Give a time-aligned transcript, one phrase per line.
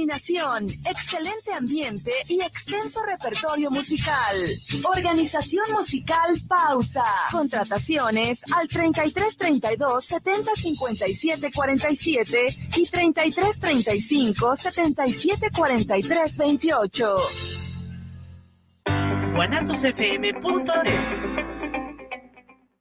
[0.00, 4.34] iluminación, excelente ambiente y extenso repertorio musical.
[4.96, 7.04] Organización musical Pausa.
[7.30, 17.16] Contrataciones al 3332 70 57 47 y 3335 77 43 28.
[19.34, 21.39] guanatosfm.net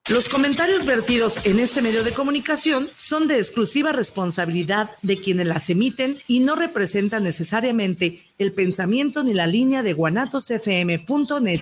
[0.10, 5.70] los comentarios vertidos en este medio de comunicación son de exclusiva responsabilidad de quienes las
[5.70, 11.62] emiten y no representan necesariamente el pensamiento ni la línea de guanatosfm.net.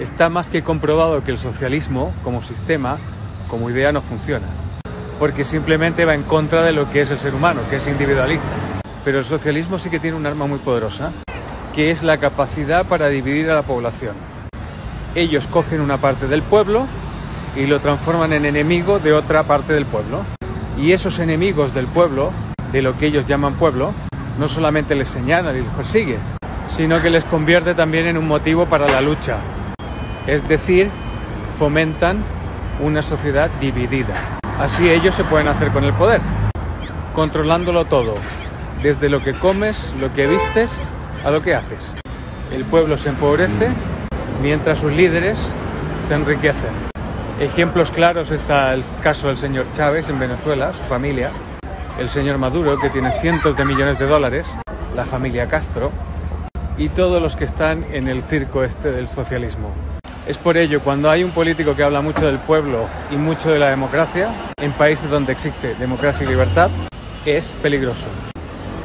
[0.00, 3.19] Está más que comprobado que el socialismo como sistema
[3.50, 4.46] como idea no funciona,
[5.18, 8.80] porque simplemente va en contra de lo que es el ser humano, que es individualista.
[9.04, 11.12] Pero el socialismo sí que tiene un arma muy poderosa,
[11.74, 14.14] que es la capacidad para dividir a la población.
[15.14, 16.86] Ellos cogen una parte del pueblo
[17.56, 20.24] y lo transforman en enemigo de otra parte del pueblo.
[20.78, 22.32] Y esos enemigos del pueblo,
[22.70, 23.92] de lo que ellos llaman pueblo,
[24.38, 26.18] no solamente les señalan y les persigue,
[26.68, 29.38] sino que les convierte también en un motivo para la lucha.
[30.26, 30.90] Es decir,
[31.58, 32.22] fomentan
[32.82, 34.38] una sociedad dividida.
[34.58, 36.20] Así ellos se pueden hacer con el poder,
[37.14, 38.14] controlándolo todo,
[38.82, 40.70] desde lo que comes, lo que vistes,
[41.24, 41.92] a lo que haces.
[42.50, 43.70] El pueblo se empobrece
[44.42, 45.38] mientras sus líderes
[46.08, 46.90] se enriquecen.
[47.38, 51.32] Ejemplos claros está el caso del señor Chávez en Venezuela, su familia,
[51.98, 54.46] el señor Maduro, que tiene cientos de millones de dólares,
[54.94, 55.90] la familia Castro
[56.76, 59.89] y todos los que están en el circo este del socialismo.
[60.30, 63.58] Es por ello, cuando hay un político que habla mucho del pueblo y mucho de
[63.58, 66.70] la democracia, en países donde existe democracia y libertad,
[67.26, 68.06] es peligroso.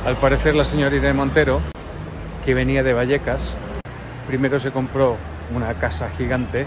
[0.07, 1.61] Al parecer la señora Irene Montero,
[2.43, 3.55] que venía de Vallecas,
[4.25, 5.17] primero se compró
[5.53, 6.65] una casa gigante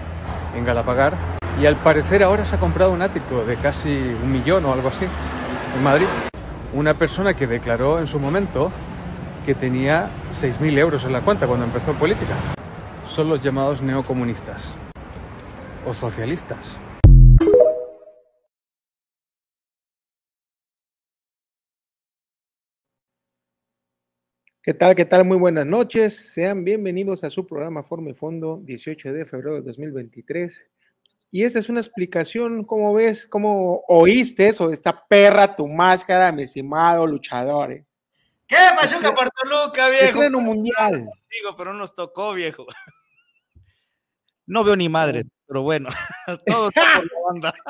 [0.55, 1.17] en Galapagar
[1.61, 4.91] y al parecer ahora se ha comprado un ático de casi un millón o algo
[4.91, 5.07] así
[5.75, 6.07] en Madrid.
[6.73, 8.71] Una persona que declaró en su momento
[9.45, 10.09] que tenía
[10.41, 12.37] 6.000 euros en la cuenta cuando empezó política
[13.15, 14.69] son los llamados neocomunistas
[15.87, 16.67] o socialistas.
[24.63, 24.95] ¿Qué tal?
[24.95, 25.25] ¿Qué tal?
[25.25, 26.35] Muy buenas noches.
[26.35, 30.67] Sean bienvenidos a su programa Forme Fondo, 18 de febrero de 2023.
[31.31, 33.27] Y esta es una explicación, ¿cómo ves?
[33.27, 34.71] ¿Cómo oíste eso?
[34.71, 37.73] Esta perra, tu máscara, mi estimado luchador.
[37.73, 37.87] ¿eh?
[38.47, 40.21] ¿Qué, Machuca Puerto Luca, viejo?
[40.21, 41.09] un mundial.
[41.31, 42.67] Digo, pero no nos tocó, viejo.
[44.49, 45.91] No veo ni madre, pero bueno,
[46.47, 47.55] todo está por la banda.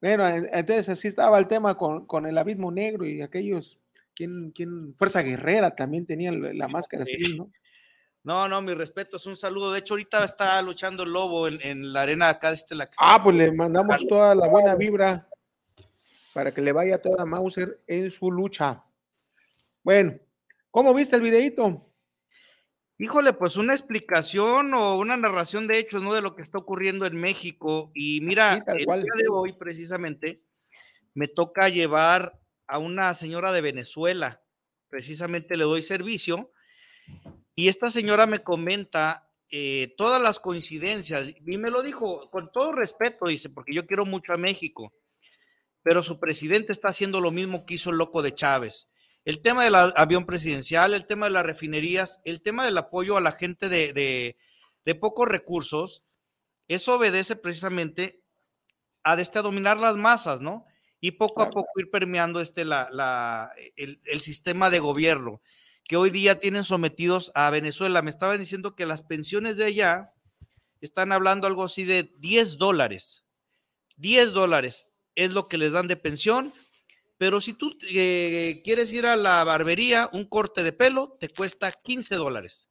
[0.00, 3.78] Bueno, entonces así estaba el tema con, el abismo negro y aquellos,
[4.16, 4.96] ¿quién, quién?
[4.96, 7.52] Fuerza Guerrera también tenían la máscara así, ¿no?
[8.24, 9.70] No, no, mi respeto, es un saludo.
[9.70, 13.22] De hecho, ahorita está luchando el lobo en, la arena acá de este la Ah,
[13.22, 15.28] pues le mandamos toda la buena vibra
[16.34, 18.82] para que le vaya toda Mauser en su lucha.
[19.84, 20.18] Bueno,
[20.72, 21.91] ¿cómo viste el videito?
[23.02, 26.14] Híjole, pues una explicación o una narración de hechos, ¿no?
[26.14, 27.90] De lo que está ocurriendo en México.
[27.96, 30.44] Y mira, el día de hoy precisamente
[31.12, 34.40] me toca llevar a una señora de Venezuela.
[34.88, 36.52] Precisamente le doy servicio.
[37.56, 41.34] Y esta señora me comenta eh, todas las coincidencias.
[41.44, 44.94] Y me lo dijo con todo respeto, dice, porque yo quiero mucho a México.
[45.82, 48.91] Pero su presidente está haciendo lo mismo que hizo el loco de Chávez
[49.24, 53.20] el tema del avión presidencial, el tema de las refinerías, el tema del apoyo a
[53.20, 54.36] la gente de,
[55.00, 56.02] pocos recursos,
[56.68, 58.22] eso obedece precisamente
[59.04, 60.64] a, este, dominar las masas, ¿no?
[61.00, 65.40] Y poco a poco ir permeando este, la, el, el, sistema de gobierno
[65.84, 68.02] que hoy día tienen sometidos a Venezuela.
[68.02, 70.14] Me estaban diciendo que las pensiones de allá
[70.80, 73.24] están hablando algo así de 10 dólares.
[73.96, 76.52] 10 dólares es lo que les dan de pensión
[77.22, 81.70] pero si tú eh, quieres ir a la barbería, un corte de pelo te cuesta
[81.70, 82.68] 15 dólares.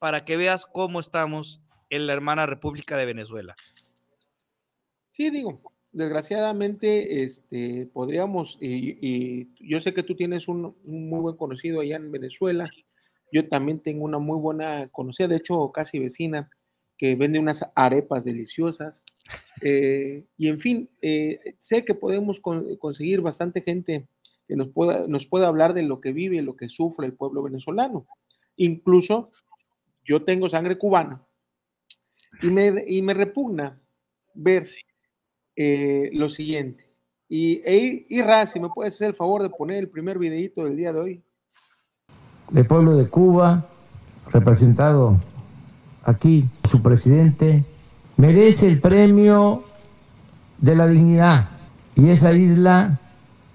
[0.00, 3.54] Para que veas cómo estamos en la hermana República de Venezuela.
[5.12, 5.62] Sí, digo,
[5.92, 12.10] desgraciadamente, este, podríamos, y, yo sé que tú tienes un, muy buen conocido allá en
[12.10, 12.64] Venezuela,
[13.30, 16.50] yo también tengo una muy buena conocida, de hecho casi vecina,
[17.00, 19.02] que vende unas arepas deliciosas.
[19.62, 22.40] Eh, y en fin, eh, sé que podemos
[22.78, 24.06] conseguir bastante gente
[24.46, 27.42] que nos pueda, nos pueda hablar de lo que vive, lo que sufre el pueblo
[27.42, 28.06] venezolano.
[28.56, 29.30] Incluso
[30.04, 31.26] yo tengo sangre cubana
[32.42, 33.80] y me, y me repugna
[34.34, 34.68] ver
[35.56, 36.92] eh, lo siguiente.
[37.30, 38.20] Y, e, y
[38.52, 41.22] si me puedes hacer el favor de poner el primer videito del día de hoy.
[42.50, 43.70] del pueblo de Cuba,
[44.30, 45.18] representado
[46.10, 47.64] aquí su presidente,
[48.16, 49.64] merece el premio
[50.58, 51.48] de la dignidad
[51.94, 52.98] y esa isla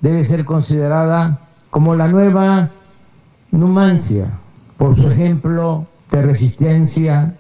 [0.02, 2.72] debe ser considerada como la nueva
[3.52, 4.32] Numancia
[4.78, 7.36] por su ejemplo de resistencia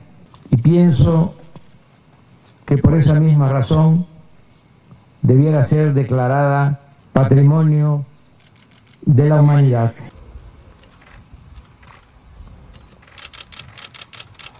[0.50, 1.36] y pienso
[2.66, 4.06] que por esa misma razón
[5.22, 6.80] debiera ser declarada
[7.12, 8.06] patrimonio
[9.06, 9.94] de la humanidad.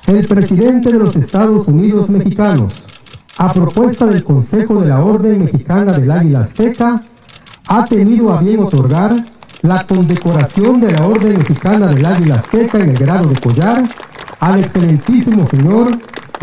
[0.08, 2.74] El presidente de los Estados Unidos mexicanos,
[3.38, 7.02] a propuesta del Consejo de la Orden Mexicana del Águila Azteca,
[7.68, 9.16] ha tenido a bien otorgar
[9.64, 13.84] la condecoración de la Orden Mexicana del Águila Azteca en el grado de collar
[14.40, 15.98] al excelentísimo señor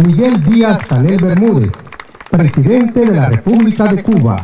[0.05, 1.73] Miguel Díaz Canel Bermúdez,
[2.33, 4.43] presidente de la República de Cuba.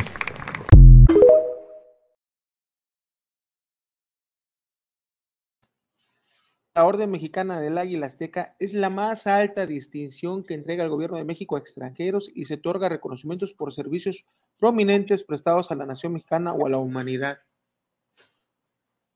[6.79, 11.17] La Orden Mexicana del Águila Azteca es la más alta distinción que entrega el gobierno
[11.17, 14.25] de México a extranjeros y se otorga reconocimientos por servicios
[14.61, 17.41] prominentes prestados a la nación mexicana o a la humanidad.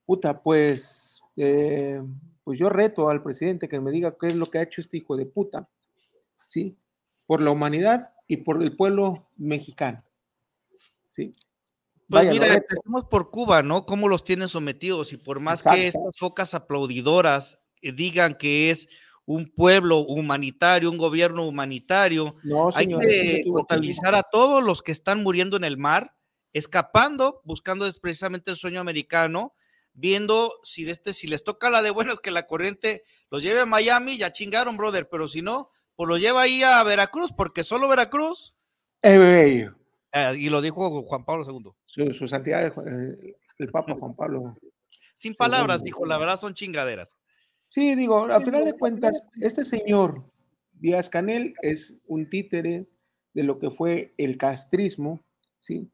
[0.05, 2.03] Puta, pues, eh,
[2.43, 4.97] pues yo reto al presidente que me diga qué es lo que ha hecho este
[4.97, 5.69] hijo de puta,
[6.49, 6.77] ¿sí?
[7.27, 10.03] Por la humanidad y por el pueblo mexicano,
[11.11, 11.31] ¿sí?
[12.13, 13.87] Pues mira, empecemos por Cuba, ¿no?
[13.87, 18.89] Cómo los tienen sometidos y por más que estas focas aplaudidoras eh, digan que es
[19.25, 22.37] un pueblo humanitario, un gobierno humanitario,
[22.75, 26.15] hay que contabilizar a todos los que están muriendo en el mar,
[26.53, 29.55] escapando, buscando precisamente el sueño americano,
[29.95, 33.61] viendo si de este, si les toca la de buenas que la corriente los lleve
[33.61, 37.65] a Miami, ya chingaron, brother, pero si no, pues lo lleva ahí a Veracruz, porque
[37.65, 38.55] solo Veracruz.
[39.01, 39.71] Eh,
[40.37, 42.13] y lo dijo Juan Pablo II.
[42.13, 44.57] Su, santidad, eh, el Papa Juan Pablo.
[45.15, 47.17] Sin palabras, dijo, la verdad son chingaderas.
[47.67, 50.25] Sí, digo, a final de cuentas, este señor
[50.73, 52.87] Díaz Canel es un títere
[53.35, 55.25] de lo que fue el castrismo,
[55.59, 55.91] ¿sí?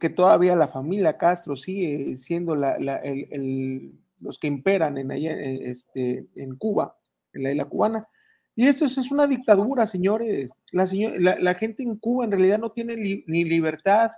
[0.00, 6.96] Que todavía la familia Castro sigue siendo los que imperan en, allá, este, en Cuba,
[7.32, 8.08] en la isla cubana.
[8.56, 10.48] Y esto es, una dictadura, señores.
[10.72, 14.10] La, la, gente en Cuba en realidad no tiene ni libertad,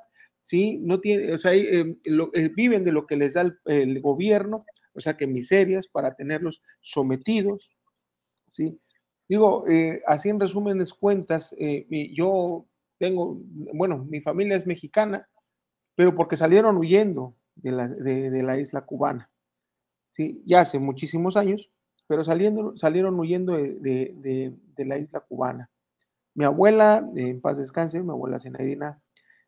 [0.48, 0.78] ¿sí?
[0.80, 4.64] No tiene, o sea, eh, eh, viven de lo que les da el, gobierno,
[4.94, 7.76] o sea, que miserias para tenerlos sometidos,
[8.48, 8.80] ¿sí?
[9.28, 11.54] Digo, eh, así en resúmenes cuentas,
[12.12, 13.42] yo tengo,
[13.74, 15.28] bueno, mi familia es mexicana,
[15.94, 19.30] pero porque salieron huyendo de la, de la isla cubana,
[20.08, 20.42] ¿sí?
[20.46, 21.70] Ya hace muchísimos años,
[22.08, 25.70] pero saliendo, salieron huyendo de, la isla cubana.
[26.34, 29.00] Mi abuela, en paz descanse, mi abuela Zenaidina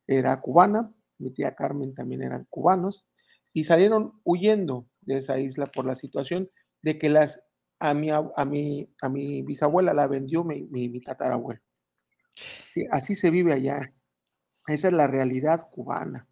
[0.06, 3.06] era cubana, mi tía Carmen también eran cubanos,
[3.52, 6.50] y salieron huyendo de esa isla por la situación
[6.82, 7.40] de que las,
[7.78, 11.60] a, mi, a, mi, a mi bisabuela la vendió mi, mi, tatarabuelo.
[12.30, 13.92] Sí, así se vive allá.
[14.66, 16.28] Esa es la realidad cubana.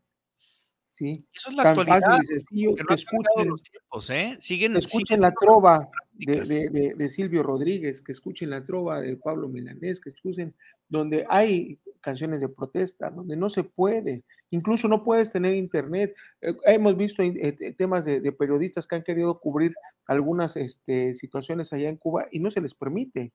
[0.91, 1.13] ¿sí?
[1.33, 2.19] Eso es la actualidad.
[2.27, 3.49] que, escuchen,
[3.93, 4.37] los ¿eh?
[4.41, 5.89] Siguen, escuchen la trova
[6.19, 10.55] de, Silvio Rodríguez, que escuchen la trova de Pablo Milanés, que escuchen
[10.89, 16.15] donde hay canciones de protesta, donde no se puede, incluso no puedes tener internet.
[16.41, 19.75] Eh, hemos visto eh, temas de, periodistas que han querido cubrir
[20.07, 23.33] algunas este, situaciones allá en Cuba y no se les permite.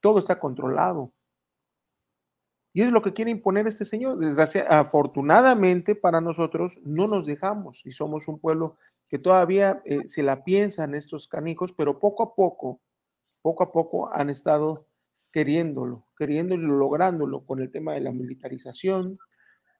[0.00, 1.12] Todo está controlado.
[2.76, 4.18] Y es lo que quiere imponer este señor.
[4.18, 8.76] Desgraciadamente, afortunadamente para nosotros no nos dejamos y somos un pueblo
[9.08, 12.82] que todavía eh, se la piensan estos canijos, pero poco a poco,
[13.40, 14.86] poco a poco han estado
[15.32, 19.18] queriéndolo, queriéndolo lográndolo con el tema de la militarización,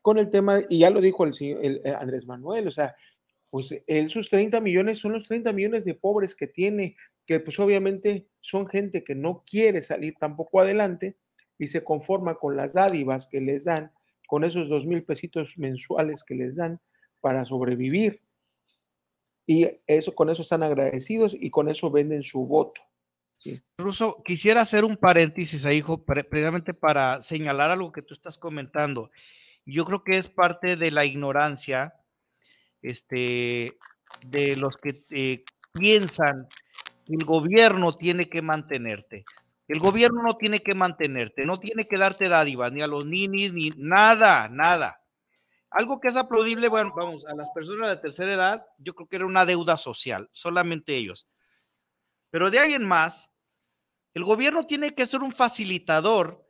[0.01, 2.97] con el tema, y ya lo dijo el, el eh, Andrés Manuel, o sea,
[3.51, 7.61] pues él sus 30 millones son los 30 millones de pobres que tiene, que pues
[7.61, 11.19] obviamente son gente que no quiere salir tampoco adelante,
[11.59, 13.93] y se conforma con las dádivas que les dan,
[14.27, 16.81] con esos dos mil pesitos mensuales que les dan
[17.21, 18.23] para sobrevivir.
[19.47, 22.81] Y eso, con eso están agradecidos y con eso venden su voto.
[23.39, 23.61] ¿sí?
[23.79, 29.11] Ruso, quisiera hacer un paréntesis ahí, hijo, precisamente para señalar algo que tú estás comentando.
[29.65, 31.95] Yo creo que es parte de la ignorancia
[32.83, 33.77] este,
[34.27, 36.49] de los que eh, piensan
[37.05, 39.25] que el gobierno tiene que mantenerte.
[39.69, 43.53] El gobierno no tiene que mantenerte, no tiene que darte dádivas, ni a los ninis,
[43.53, 45.03] ni nada, nada.
[45.71, 49.17] Algo que es aplaudible, bueno, vamos, a las personas de tercera edad, yo creo que
[49.17, 51.29] era una deuda social, solamente ellos.
[52.31, 53.31] Pero de alguien más,
[54.15, 56.47] el gobierno tiene que ser un facilitador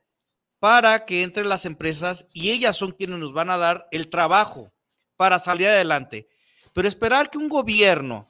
[0.58, 4.72] para que entren las empresas y ellas son quienes nos van a dar el trabajo
[5.16, 6.28] para salir adelante.
[6.74, 8.28] Pero esperar que un gobierno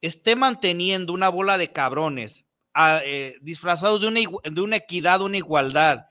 [0.00, 6.06] esté manteniendo una bola de cabrones eh, disfrazados de una, de una equidad, una igualdad,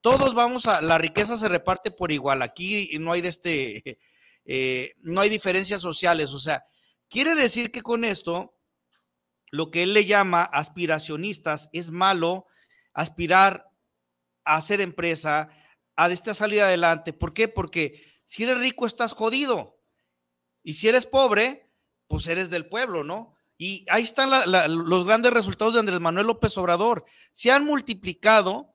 [0.00, 3.98] todos vamos a, la riqueza se reparte por igual, aquí no hay de este,
[4.44, 6.64] eh, no hay diferencias sociales, o sea,
[7.08, 8.54] quiere decir que con esto,
[9.50, 12.46] lo que él le llama aspiracionistas, es malo
[12.92, 13.70] aspirar
[14.44, 15.48] a hacer empresa,
[15.96, 17.12] a esta salir adelante.
[17.12, 17.48] ¿Por qué?
[17.48, 19.80] Porque si eres rico estás jodido.
[20.62, 21.70] Y si eres pobre,
[22.08, 23.33] pues eres del pueblo, ¿no?
[23.56, 24.30] Y ahí están
[24.68, 27.04] los grandes resultados de Andrés Manuel López Obrador.
[27.32, 28.74] Se han multiplicado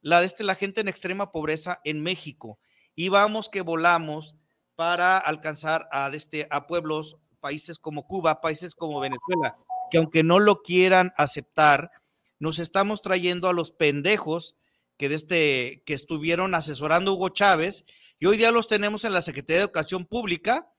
[0.00, 2.58] la, de este, la gente en extrema pobreza en México.
[2.94, 4.36] Y vamos que volamos
[4.74, 9.56] para alcanzar a, este, a pueblos, países como Cuba, países como Venezuela,
[9.90, 11.90] que aunque no lo quieran aceptar,
[12.38, 14.56] nos estamos trayendo a los pendejos
[14.96, 17.84] que, este, que estuvieron asesorando Hugo Chávez
[18.18, 20.72] y hoy día los tenemos en la Secretaría de Educación Pública,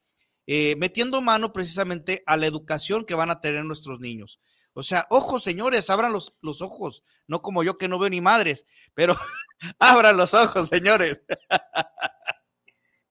[0.52, 4.42] eh, metiendo mano precisamente a la educación que van a tener nuestros niños.
[4.74, 8.20] O sea, ojos, señores, abran los, los ojos, no como yo que no veo ni
[8.20, 8.66] madres,
[8.96, 9.14] pero
[9.80, 11.22] abran los ojos, señores.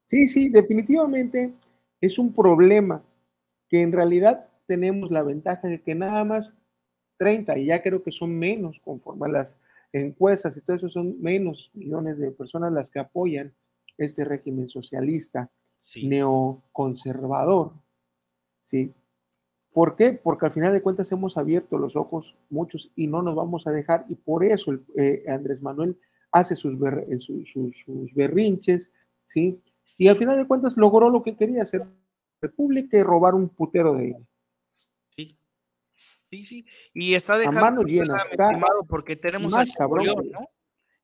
[0.03, 1.55] sí, sí, definitivamente
[2.01, 3.05] es un problema
[3.69, 6.57] que en realidad tenemos la ventaja de que nada más
[7.19, 9.57] 30, y ya creo que son menos conforme a las
[9.93, 13.55] encuestas y todo eso, son menos millones de personas las que apoyan
[13.97, 15.53] este régimen socialista
[16.05, 17.73] neoconservador.
[18.61, 18.95] ¿sí?
[19.73, 20.13] ¿Por qué?
[20.13, 23.71] Porque al final de cuentas hemos abierto los ojos muchos y no nos vamos a
[23.71, 25.99] dejar y por eso eh, Andrés Manuel
[26.33, 28.91] hace sus, eh, sus, berrinches,
[29.25, 29.63] ¿sí?
[29.97, 31.85] Y al final de cuentas logró lo que quería hacer
[32.41, 34.27] república y robar un putero de él.
[36.31, 36.67] Sí, sí.
[36.93, 37.61] Y está dejando.
[37.61, 38.51] A mano llena, está
[38.87, 40.51] porque tenemos a cabrón, ¿no?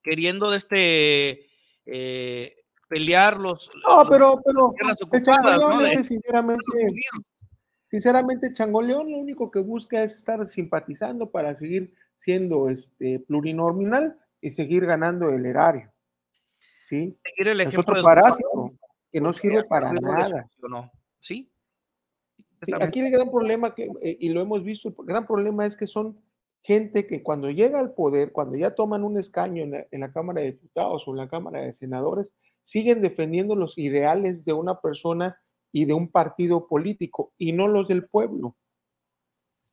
[0.02, 1.46] Queriendo de este.
[1.86, 2.54] Eh,
[2.88, 3.70] pelear los.
[3.86, 4.74] No, pero, pero.
[4.82, 6.02] ¿no?
[6.02, 6.64] sinceramente.
[7.84, 14.50] Sinceramente, Changoleón lo único que busca es estar simpatizando para seguir siendo este plurinominal y
[14.50, 15.92] seguir ganando el erario.
[16.80, 17.16] ¿Sí?
[17.24, 18.72] Seguir el es otro parásito
[19.12, 20.48] que no sirve para nada.
[21.18, 21.50] ¿Sí?
[22.80, 25.86] aquí el gran problema, que, eh, y lo hemos visto, el gran problema es que
[25.86, 26.18] son
[26.62, 30.52] gente que cuando llega al poder, cuando ya toman un escaño en la, Cámara de
[30.52, 32.32] Diputados o en la Cámara de Senadores,
[32.64, 35.38] siguen defendiendo los ideales de una persona
[35.70, 38.56] y de un partido político y no los del pueblo,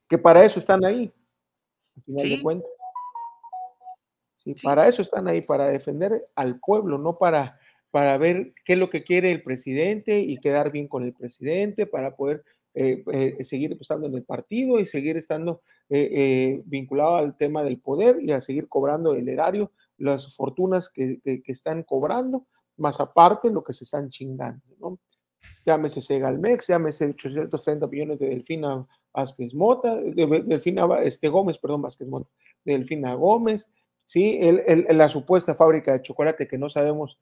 [0.07, 1.11] que para eso están ahí,
[1.95, 2.71] al final de cuentas.
[4.37, 7.59] Sí, Para eso están ahí, para defender al pueblo, no para,
[7.91, 11.85] para ver qué es lo que quiere el presidente y quedar bien con el presidente,
[11.85, 12.43] para poder
[12.73, 17.79] eh, eh, seguir estando en el partido y seguir estando eh, vinculado al tema del
[17.79, 22.47] poder y a seguir cobrando el erario, las fortunas que, están cobrando,
[22.81, 24.99] más aparte lo que se están chingando, ¿no?
[25.65, 32.07] Llámese Segalmex, llámese 830 millones de Delfina Vázquez Mota, de Delfina este Gómez, perdón, Vázquez
[32.07, 32.29] Mota,
[32.63, 33.67] Delfina Gómez,
[34.05, 34.37] ¿sí?
[34.39, 37.19] El, la supuesta fábrica de chocolate que no sabemos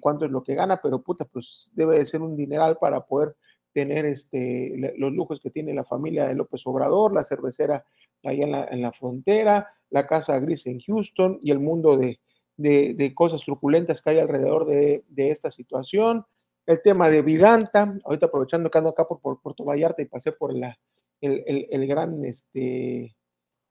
[0.00, 3.36] cuánto es lo que gana, pero puta, pues debe de ser un dineral para poder
[3.72, 7.84] tener este, los lujos que tiene la familia de López Obrador, la cervecera
[8.24, 12.18] ahí en la, en la frontera, la casa gris en Houston y el mundo de,
[12.56, 16.24] de, cosas truculentas que hay alrededor de, de, esta situación.
[16.66, 20.32] El tema de Vidanta, ahorita aprovechando que ando acá por, por Puerto Vallarta y pasé
[20.32, 20.78] por la,
[21.20, 23.16] el, el, el gran este,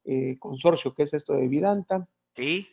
[0.06, 2.08] eh, consorcio que es esto de Vidanta.
[2.36, 2.68] Sí.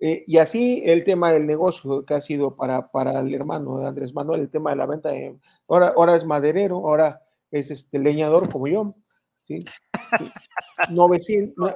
[0.00, 3.86] Eh, y así el tema del negocio que ha sido para, para el hermano de
[3.86, 7.22] Andrés Manuel, el tema de la venta, de, ahora, ahora es maderero, ahora
[7.52, 8.96] es este leñador como yo,
[9.60, 9.64] ¿sí?
[10.90, 11.74] 900,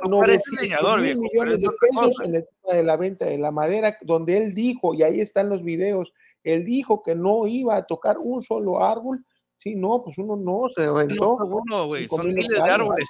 [1.01, 4.55] mil millones de pesos en el tema de la venta de la madera, donde él
[4.55, 6.13] dijo, y ahí están los videos,
[6.45, 9.25] él dijo que no iba a tocar un solo árbol,
[9.57, 13.09] sí, no, pues uno no se uno, güey, son miles de árboles.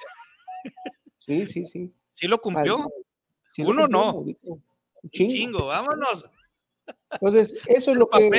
[1.19, 1.93] Sí, sí, sí.
[2.11, 2.77] ¿Sí lo cumplió?
[3.59, 4.25] uno no.
[5.11, 5.67] Chingo.
[5.67, 6.25] vámonos.
[7.11, 8.29] Entonces, eso es lo que,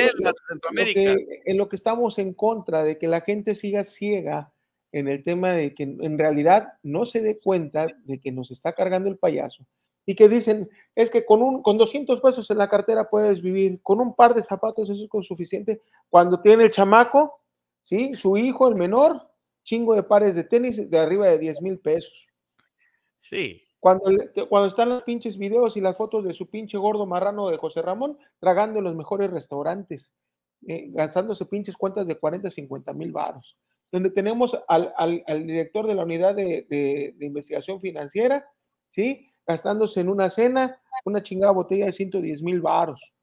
[1.45, 4.51] en lo que estamos en contra, de que la gente siga ciega
[4.91, 8.73] en el tema de que en realidad no se dé cuenta de que nos está
[8.73, 9.65] cargando el payaso
[10.09, 13.79] y que dicen, es que con, un, con 200 pesos en la cartera puedes vivir,
[13.83, 17.41] con un par de zapatos eso es suficiente, cuando tiene el chamaco,
[17.83, 18.15] ¿sí?
[18.15, 19.21] su hijo, el menor,
[19.63, 22.27] chingo de pares de tenis de arriba de 10 mil pesos.
[23.19, 23.61] Sí.
[23.79, 24.05] Cuando,
[24.49, 27.83] cuando están los pinches videos y las fotos de su pinche gordo marrano de José
[27.83, 30.11] Ramón tragando en los mejores restaurantes,
[30.67, 33.59] eh, gastándose pinches cuentas de 40, 50 mil varos.
[33.91, 38.47] Donde tenemos al, director de la unidad de, investigación financiera,
[38.89, 39.27] ¿sí?
[39.45, 43.13] Gastándose en una cena una chingada botella de 110 mil varos.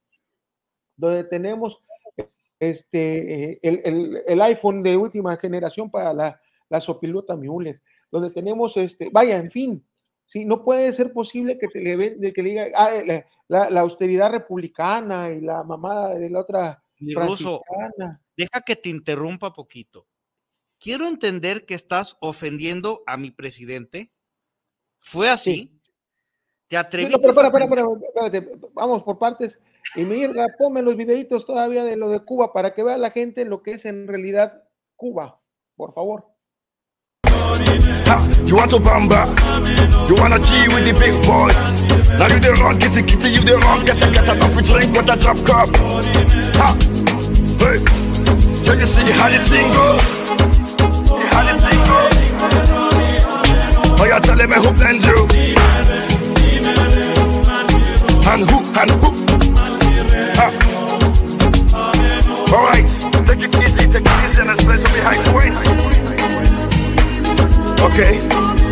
[0.96, 1.82] Donde tenemos
[2.58, 7.80] este, eh, el, el, iPhone de última generación para la la sopilota Müller,
[8.10, 9.86] donde tenemos, este, vaya, en fin,
[10.24, 12.90] sí, no puede ser posible que, te le, de que le diga ah,
[13.48, 16.82] la, austeridad republicana y la mamada de la otra.
[16.98, 17.62] Ruso,
[18.36, 20.06] deja que te interrumpa poquito.
[20.78, 24.12] Quiero entender que estás ofendiendo a mi presidente.
[25.00, 25.80] ¿Fue así?
[26.68, 27.16] ¿Te atreviste?
[27.16, 29.58] No, pero, para, para, espérate, vamos por partes.
[29.94, 33.44] Y mira, ponme los videitos todavía de lo de Cuba para que vea la gente
[33.44, 34.64] lo que es en realidad
[34.96, 35.40] Cuba,
[35.76, 36.36] por favor.
[38.46, 39.26] you want to bamba?
[40.08, 41.86] You wanna G with the big boys?
[42.18, 44.62] Now you the wrong, get the kitty, you the wrong, get the get a coffee
[44.62, 45.68] drink with a drop cup.
[46.56, 46.76] Ha!
[47.58, 47.78] Hey!
[48.64, 50.15] Can you see how the thing goes?
[53.98, 55.18] Oh, you tell me who blend you?
[58.28, 59.10] And who, and who?
[60.36, 60.46] Ha!
[62.52, 62.88] Alright,
[63.26, 65.62] take it easy, take it easy and especially behind the waist.
[67.82, 68.65] Okay.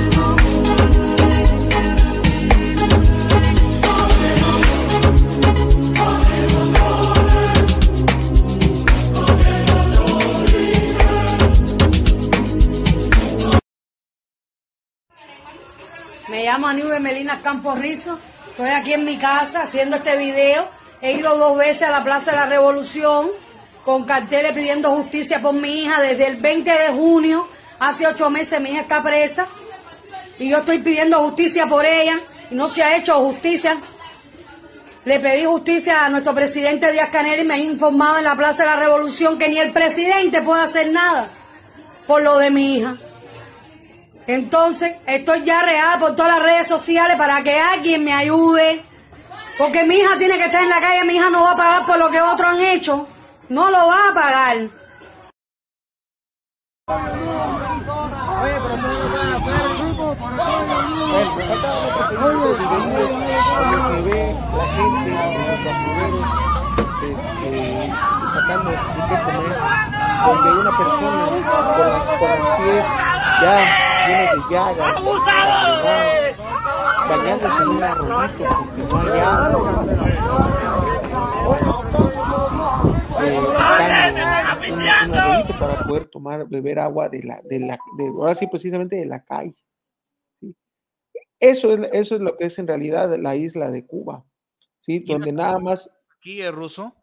[16.45, 18.19] Llamo Aníbal Melina Campos Rizo.
[18.51, 20.69] Estoy aquí en mi casa haciendo este video.
[21.01, 23.31] He ido dos veces a la Plaza de la Revolución
[23.85, 27.47] con carteles pidiendo justicia por mi hija desde el 20 de junio
[27.79, 29.47] Hace ocho meses mi hija está presa
[30.39, 32.19] y yo estoy pidiendo justicia por ella
[32.51, 33.77] y no se ha hecho justicia.
[35.05, 38.63] Le pedí justicia a nuestro presidente Díaz Canel y me ha informado en la Plaza
[38.63, 41.29] de la Revolución que ni el presidente puede hacer nada
[42.07, 42.97] por lo de mi hija.
[44.27, 48.85] Entonces, estoy ya real por todas las redes sociales para que alguien me ayude.
[49.59, 51.87] Porque mi hija tiene que estar en la calle, mi hija no va a pagar
[51.87, 53.07] por lo que otros han hecho.
[53.49, 54.57] No lo va a pagar.
[67.05, 67.55] Este,
[70.61, 71.27] una persona
[72.29, 75.03] los pies llenos de llagas,
[77.09, 79.87] bañándose en un arroyito porque no hay agua.
[83.23, 88.07] Eh, buscando un, un arroyito para poder tomar, beber agua de la, de la, de,
[88.09, 89.57] ahora sí precisamente de la calle.
[91.41, 94.25] Eso es, eso es lo que es en realidad la isla de Cuba,
[94.81, 95.01] ¿sí?
[95.01, 95.91] Donde nada más...
[96.17, 96.97] Aquí, es ruso,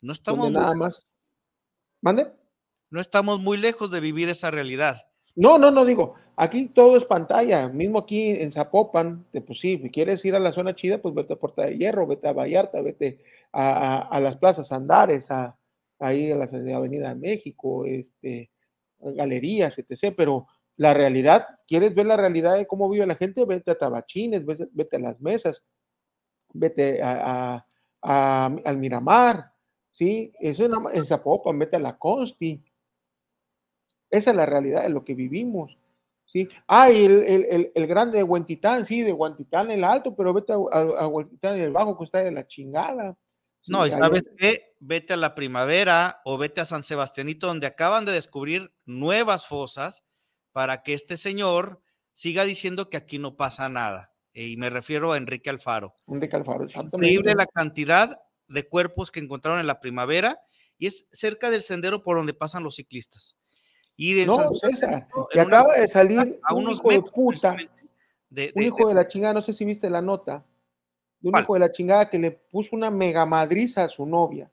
[0.00, 0.50] no estamos...
[0.50, 1.06] nada más...
[2.00, 2.32] ¿Mande?
[2.90, 4.96] No estamos muy lejos de vivir esa realidad.
[5.36, 9.90] No, no, no digo, aquí todo es pantalla, mismo aquí en Zapopan, pues sí, si
[9.90, 12.80] quieres ir a la zona chida, pues vete a Puerta de Hierro, vete a Vallarta,
[12.80, 13.20] vete
[13.52, 15.56] a, las plazas Andares, a,
[15.98, 16.44] ahí a la
[16.76, 18.50] Avenida de México, este,
[18.98, 23.44] galerías, etc., pero la realidad, ¿quieres ver la realidad de cómo vive la gente?
[23.44, 25.62] Vete a Tabachines, vete, a las mesas,
[26.52, 27.64] vete a,
[28.00, 29.52] al Miramar,
[29.90, 30.32] ¿sí?
[30.40, 32.62] Eso en Zapopan, vete a la Consti.
[34.10, 35.78] Esa es la realidad de lo que vivimos.
[36.34, 36.48] ¿Sí?
[36.66, 40.52] Ah, y el, el, grande de Huentitán, sí, de Huentitán en el alto, pero vete
[40.52, 43.16] a, a, Huentitán en el bajo, que está de la chingada.
[43.66, 48.04] No, y sabes qué, vete a la primavera o vete a San Sebastianito, donde acaban
[48.04, 50.04] de descubrir nuevas fosas
[50.52, 51.80] para que este señor
[52.12, 54.12] siga diciendo que aquí no pasa nada.
[54.34, 55.94] Eh, y me refiero a Enrique Alfaro.
[56.08, 60.38] Enrique Alfaro, Increíble la cantidad de cuerpos que encontraron en la primavera
[60.76, 63.36] y es cerca del sendero por donde pasan los ciclistas.
[63.96, 67.56] Y no, César, que acaba de salir a un hijo de puta,
[68.54, 70.44] un hijo de la chingada, no sé si viste la nota,
[71.20, 74.50] de un hijo de la chingada que le puso una mega madriza a su novia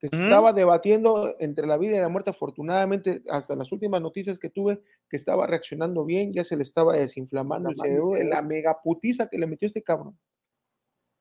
[0.00, 4.48] que estaba debatiendo entre la vida y la muerte, afortunadamente, hasta las últimas noticias que
[4.48, 9.28] tuve, que estaba reaccionando bien, ya se le estaba desinflamando el cerebro de la megaputiza
[9.28, 10.18] que le metió este cabrón.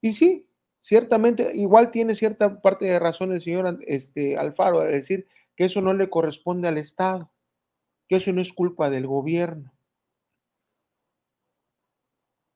[0.02, 0.48] Y sí,
[0.80, 5.28] ciertamente, igual tiene cierta parte de razón el señor este, Alfaro de decir
[5.60, 7.30] que eso no le corresponde al Estado,
[8.08, 9.74] que eso no es culpa del gobierno.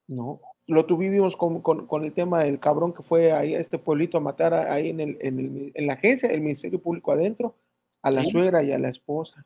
[0.07, 4.17] No, lo tuvimos con, con, el tema del cabrón que fue ahí a este pueblito
[4.17, 7.57] a matar ahí en, el, en, la agencia, el Ministerio Público adentro,
[8.01, 9.45] a la suegra y a la esposa.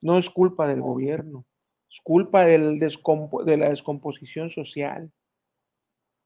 [0.00, 1.46] No es culpa del gobierno,
[1.88, 5.12] es culpa del de la descomposición social.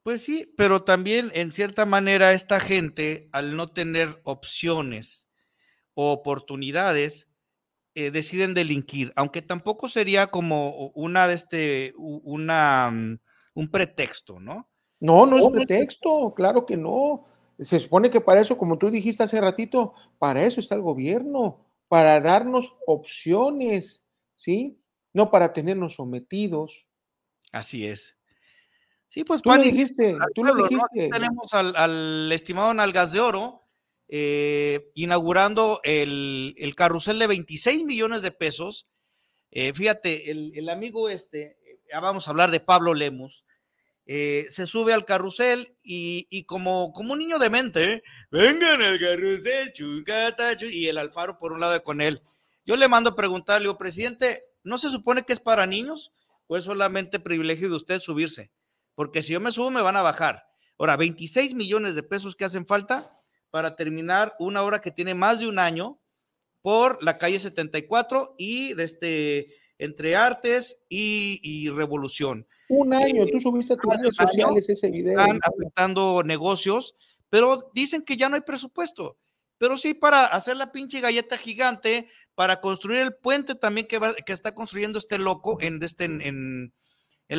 [0.01, 5.30] Pues sí, pero también en cierta manera esta gente, al no tener opciones
[5.93, 7.27] o oportunidades,
[7.95, 13.19] eh, deciden delinquir, aunque tampoco sería como una de este, una mm,
[13.53, 14.69] un pretexto, ¿no?
[14.99, 17.25] No, no es pretexto, claro que no.
[17.59, 21.65] Se supone que para eso, como tú dijiste hace ratito, para eso está el gobierno,
[21.87, 24.01] para darnos opciones,
[24.35, 24.79] ¿sí?
[25.13, 26.85] No para tenernos sometidos.
[27.51, 28.17] Así es.
[29.09, 31.09] Sí, pues tú lo dijiste, tú lo dijiste.
[31.09, 33.60] Tenemos al, estimado Nalgas de Oro
[34.11, 38.87] eh, inaugurando el, carrusel de 26 millones de pesos.
[39.49, 41.57] Eh, fíjate, el, amigo este,
[41.91, 43.45] ya vamos a hablar de Pablo Lemus,
[44.05, 49.73] eh, se sube al carrusel y, como, como un niño de mente, vengan al carrusel,
[49.73, 52.21] chungata, y el Alfaro por un lado con él.
[52.65, 56.11] Yo le mando a preguntarle, digo, presidente, ¿no se supone que es para niños
[56.45, 58.51] o es solamente privilegio de usted subirse?
[58.95, 60.45] porque si yo me subo me van a bajar.
[60.77, 63.20] Ahora, 26 millones de pesos que hacen falta
[63.51, 65.99] para terminar una obra que tiene más de un año
[66.61, 72.47] por la calle 74 y desde este, entre artes y, revolución.
[72.69, 75.19] Un año, tú subiste a tus redes sociales ese video.
[75.19, 76.95] Están afectando negocios,
[77.29, 79.17] pero dicen que ya no hay presupuesto.
[79.57, 84.33] Pero sí para hacer la pinche galleta gigante, para construir el puente también que, que
[84.33, 86.73] está construyendo este loco en, este, en, en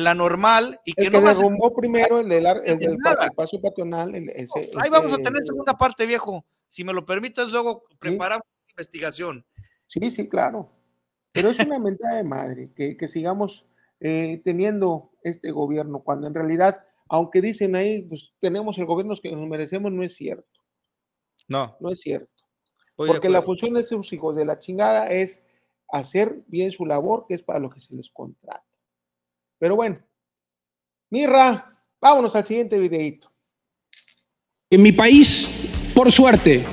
[0.01, 2.97] la normal y que, no va derrumbó primero el del, el del
[3.35, 4.13] paso patronal.
[4.15, 6.45] Ahí vamos a tener segunda parte, viejo.
[6.67, 9.45] Si me lo permites, luego preparamos investigación.
[9.87, 10.71] Sí, sí, claro.
[11.31, 13.65] Pero es una mentada de madre que, que sigamos
[13.99, 19.31] eh, teniendo este gobierno, cuando en realidad, aunque dicen ahí, pues tenemos el gobierno que
[19.31, 20.61] nos merecemos, no es cierto.
[21.47, 21.77] No.
[21.79, 22.31] No es cierto.
[22.95, 25.43] Porque la función de estos hijos de la chingada es
[25.91, 28.63] hacer bien su labor, que es para lo que se les contrata.
[29.63, 29.97] Pero bueno,
[31.09, 33.31] Mirra, vámonos al siguiente videito.
[34.69, 35.47] En mi país,
[35.95, 36.65] por suerte,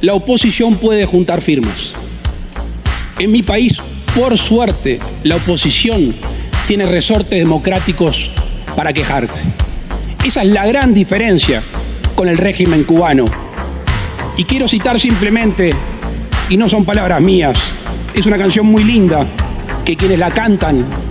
[0.00, 1.92] la oposición puede juntar firmas.
[3.18, 3.76] En mi país,
[4.18, 6.16] por suerte, la oposición
[6.66, 8.30] tiene resortes democráticos
[8.74, 9.42] para quejarse.
[10.24, 11.62] Esa es la gran diferencia
[12.16, 13.26] con el régimen cubano.
[14.38, 15.72] Y quiero citar simplemente,
[16.48, 17.58] y no son palabras mías,
[18.14, 19.26] es una canción muy linda
[19.84, 21.07] que quienes la cantan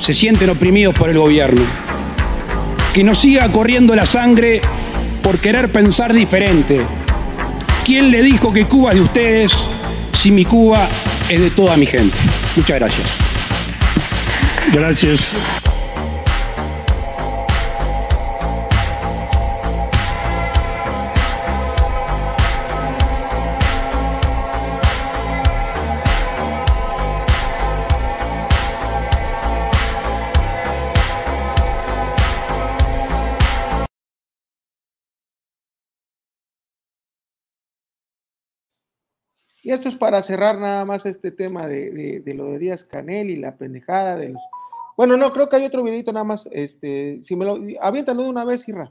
[0.00, 1.62] se sienten oprimidos por el gobierno.
[2.92, 4.60] Que no siga corriendo la sangre
[5.22, 6.80] por querer pensar diferente.
[7.84, 9.52] ¿Quién le dijo que Cuba es de ustedes
[10.14, 10.88] si mi Cuba
[11.28, 12.16] es de toda mi gente?
[12.56, 13.06] Muchas gracias.
[14.72, 15.57] Gracias.
[39.68, 43.36] Y esto es para cerrar nada más este tema de, lo de Díaz Canel y
[43.36, 44.40] la pendejada de los.
[44.96, 46.48] Bueno, no, creo que hay otro videito nada más.
[46.52, 47.58] Este, si me lo.
[47.78, 48.90] Aviéntalo de una vez, Irra.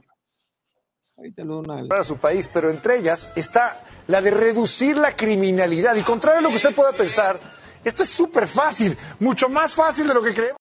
[1.16, 1.88] Aviéntalo de una vez.
[1.88, 5.96] Para su país, pero entre ellas está la de reducir la criminalidad.
[5.96, 7.40] Y contrario a lo que usted pueda pensar,
[7.82, 10.60] esto es súper fácil, mucho más fácil de lo que creemos.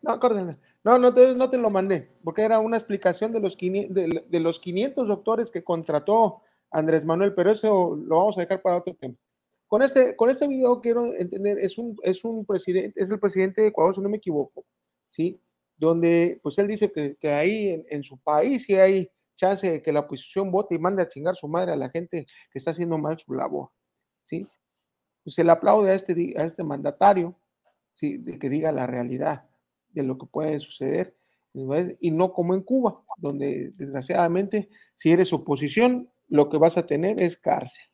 [0.00, 0.58] No, acuérdenme.
[0.84, 4.40] No, no te, no te lo mandé, porque era una explicación de los, de, de
[4.40, 6.42] los 500 doctores que contrató
[6.74, 9.14] Andrés Manuel, pero eso lo vamos a dejar para otro tema.
[9.68, 13.62] Con este, con este video quiero entender, es un, es un presidente, es el presidente
[13.62, 14.66] de Ecuador, si no me equivoco,
[15.08, 15.40] ¿sí?
[15.76, 19.92] Donde, pues él dice que, que ahí en, su país sí hay chance de que
[19.92, 22.98] la oposición vote y mande a chingar su madre a la gente que está haciendo
[22.98, 23.70] mal su labor,
[24.22, 24.46] ¿sí?
[25.22, 27.36] Pues se le aplaude a este, a este mandatario,
[27.92, 28.18] ¿sí?
[28.18, 29.48] De que diga la realidad
[29.90, 31.16] de lo que puede suceder,
[32.00, 37.20] y no como en Cuba, donde desgraciadamente, si eres oposición, lo que vas a tener
[37.20, 37.84] es cárcel.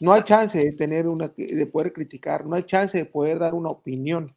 [0.00, 3.54] No hay chance de tener una, de poder criticar, no hay chance de poder dar
[3.54, 4.34] una opinión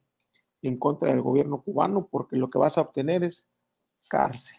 [0.62, 3.46] en contra del gobierno cubano, porque lo que vas a obtener es
[4.10, 4.58] cárcel.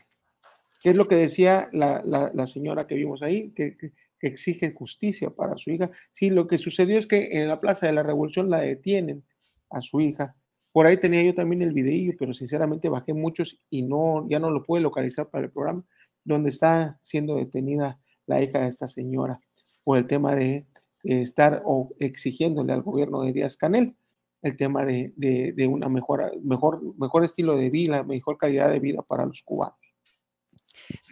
[0.82, 3.50] ¿Qué es lo que decía la, señora que vimos ahí?
[3.50, 5.90] Que, que, exige justicia para su hija.
[6.10, 9.22] Sí, lo que sucedió es que en la Plaza de la Revolución la detienen
[9.68, 10.34] a su hija.
[10.72, 14.50] Por ahí tenía yo también el videillo, pero sinceramente bajé muchos y no, ya no
[14.50, 15.84] lo pude localizar para el programa,
[16.24, 19.40] donde está siendo detenida la hija de esta señora
[19.84, 20.66] por el tema de
[21.02, 23.96] estar o exigiéndole al gobierno de Díaz Canel
[24.44, 29.00] el tema de, de, una mejor, mejor, mejor estilo de vida, mejor calidad de vida
[29.00, 29.78] para los cubanos.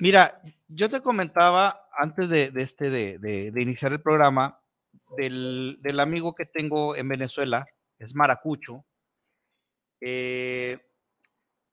[0.01, 4.61] Mira, yo te comentaba antes de, este, de, iniciar el programa
[5.17, 7.65] del, del, amigo que tengo en Venezuela,
[7.99, 8.85] es Maracucho.
[10.03, 10.79] Eh,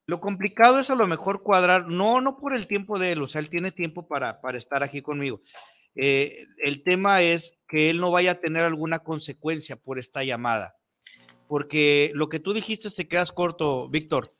[0.09, 3.27] lo complicado es a lo mejor cuadrar, no, no por el tiempo de él, o
[3.27, 5.39] sea, él tiene tiempo para, para estar aquí conmigo,
[5.93, 10.75] eh, el tema es que él no vaya a tener alguna consecuencia por esta llamada.
[11.47, 14.31] Porque lo que tú dijiste te quedas corto, Víctor.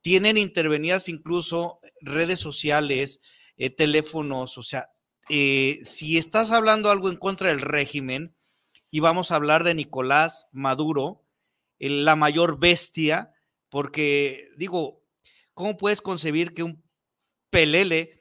[0.00, 3.20] Tienen intervenidas incluso redes sociales,
[3.56, 4.90] eh, teléfonos, o sea,
[5.28, 8.34] eh, si estás hablando algo en contra del régimen
[8.90, 11.22] y vamos a hablar de Nicolás Maduro,
[11.78, 13.32] la mayor bestia,
[13.68, 15.01] porque digo,
[15.54, 16.82] ¿cómo puedes concebir que un
[17.50, 18.18] pelele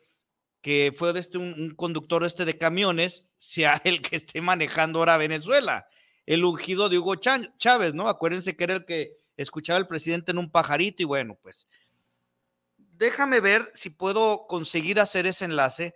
[0.61, 5.87] que fue este, un, conductor este de camiones sea el que esté manejando ahora Venezuela?
[6.25, 8.07] El ungido de Hugo Chávez, ¿no?
[8.07, 11.67] Acuérdense que era el que escuchaba al presidente en un pajarito y bueno, pues
[13.01, 15.95] déjame ver si puedo conseguir hacer ese enlace,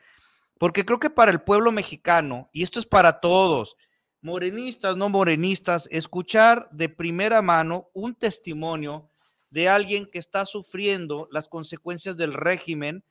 [0.57, 3.77] porque creo que para el pueblo mexicano, y esto es para todos,
[4.21, 9.11] morenistas, no morenistas, escuchar de primera mano un testimonio
[9.49, 13.03] de alguien que está sufriendo las consecuencias del régimen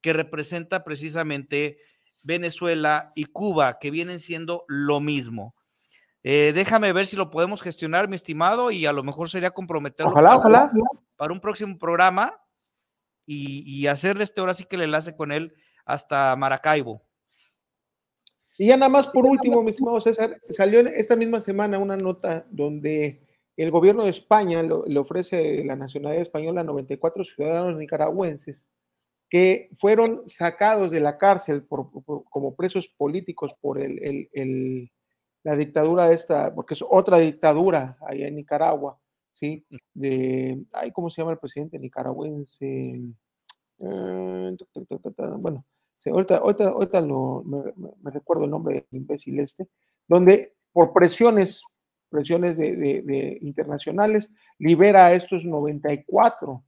[0.00, 1.78] que representa precisamente
[2.22, 5.54] Venezuela y Cuba, que vienen siendo lo mismo.
[6.22, 10.12] Eh, déjame ver si lo podemos gestionar, mi estimado, y a lo mejor sería comprometerlo
[10.12, 10.70] ojalá, ojalá.
[11.16, 12.38] para un próximo programa
[13.24, 15.54] y, y hacer de este ahora sí que el enlace con él
[15.86, 17.02] hasta Maracaibo.
[18.58, 22.46] Y ya nada más por último, mi estimado César, salió esta misma semana una nota
[22.50, 23.26] donde
[23.62, 28.70] el gobierno de España le ofrece la nacionalidad española a 94 ciudadanos nicaragüenses
[29.28, 34.90] que fueron sacados de la cárcel como presos políticos por el,
[35.44, 38.98] la dictadura esta, porque es otra dictadura allá en Nicaragua,
[39.30, 39.64] ¿sí?
[39.94, 43.00] De, ay, ¿cómo se llama el presidente nicaragüense?
[43.78, 44.56] Eh,
[45.38, 45.64] bueno,
[46.06, 49.68] ahorita, ahorita, me, recuerdo el nombre del imbécil este,
[50.08, 51.62] donde por presiones,
[52.10, 56.62] presiones de, internacionales, libera a estos 94.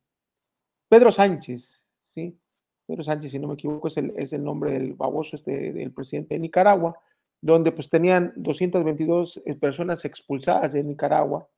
[0.89, 1.83] Pedro Sánchez,
[2.15, 2.39] ¿sí?
[2.87, 5.93] Pedro Sánchez, si no me equivoco, es el, es el nombre del baboso este, del
[5.93, 6.99] presidente de Nicaragua,
[7.41, 11.49] donde pues tenían 222 eh, personas expulsadas de Nicaragua,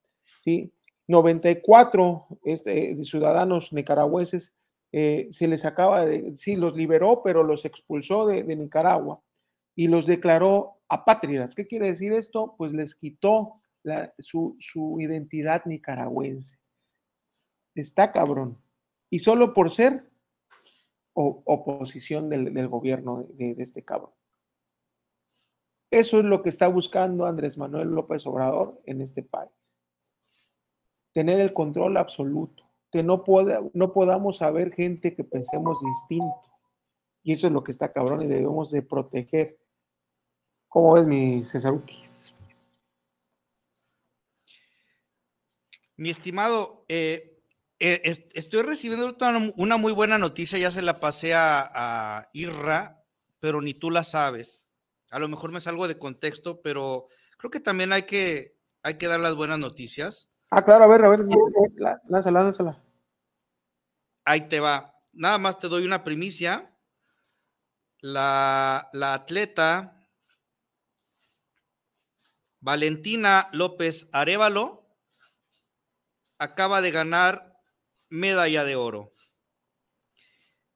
[0.41, 0.73] ¿sí?
[1.07, 4.55] 94 este, ciudadanos nicaragüenses
[4.93, 9.21] eh, se les acaba de, sí, los liberó, pero los expulsó de, Nicaragua
[9.75, 11.55] y los declaró apátridas.
[11.55, 12.55] ¿Qué quiere decir esto?
[12.57, 13.55] Pues les quitó
[14.19, 16.59] su, identidad nicaragüense.
[17.75, 18.59] Está cabrón.
[19.11, 20.11] Y solo por ser
[21.13, 24.13] oposición del, gobierno de, este cabrón.
[25.91, 29.53] Eso es lo que está buscando Andrés Manuel López Obrador en este país.
[31.13, 33.25] Tener el control absoluto que no,
[33.73, 36.43] no podamos haber gente que pensemos distinto.
[37.25, 39.59] Y eso es lo que está cabrón y debemos de proteger.
[40.69, 41.73] ¿Cómo ves mi César
[45.97, 47.41] Mi estimado, eh,
[47.79, 48.01] eh,
[48.35, 49.17] estoy recibiendo
[49.57, 53.05] una muy buena noticia, ya se la pasé a, a, Irra,
[53.41, 54.67] pero ni tú la sabes.
[55.11, 59.07] A lo mejor me salgo de contexto, pero creo que también hay que, hay que
[59.07, 60.31] dar las buenas noticias.
[60.51, 61.21] Ah, claro, a ver, a ver,
[62.09, 62.83] lánzala, lánzala.
[64.25, 64.95] Ahí te va.
[65.13, 66.71] Nada más te doy una primicia.
[68.01, 69.95] La, la atleta
[72.61, 74.84] Valentina López Arevalo
[76.39, 77.59] acaba de ganar
[78.09, 79.11] medalla de oro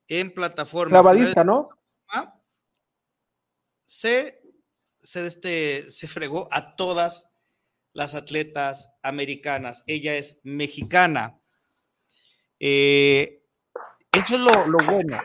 [0.09, 0.90] en plataforma.
[0.90, 1.71] Clavadista, ¿no?
[3.83, 4.42] Se,
[4.99, 7.31] se, este, se fregó a todas
[7.94, 9.83] las atletas americanas.
[9.87, 11.40] Ella es mexicana.
[12.61, 13.42] Eh,
[14.12, 15.23] eso es lo, lo, bueno.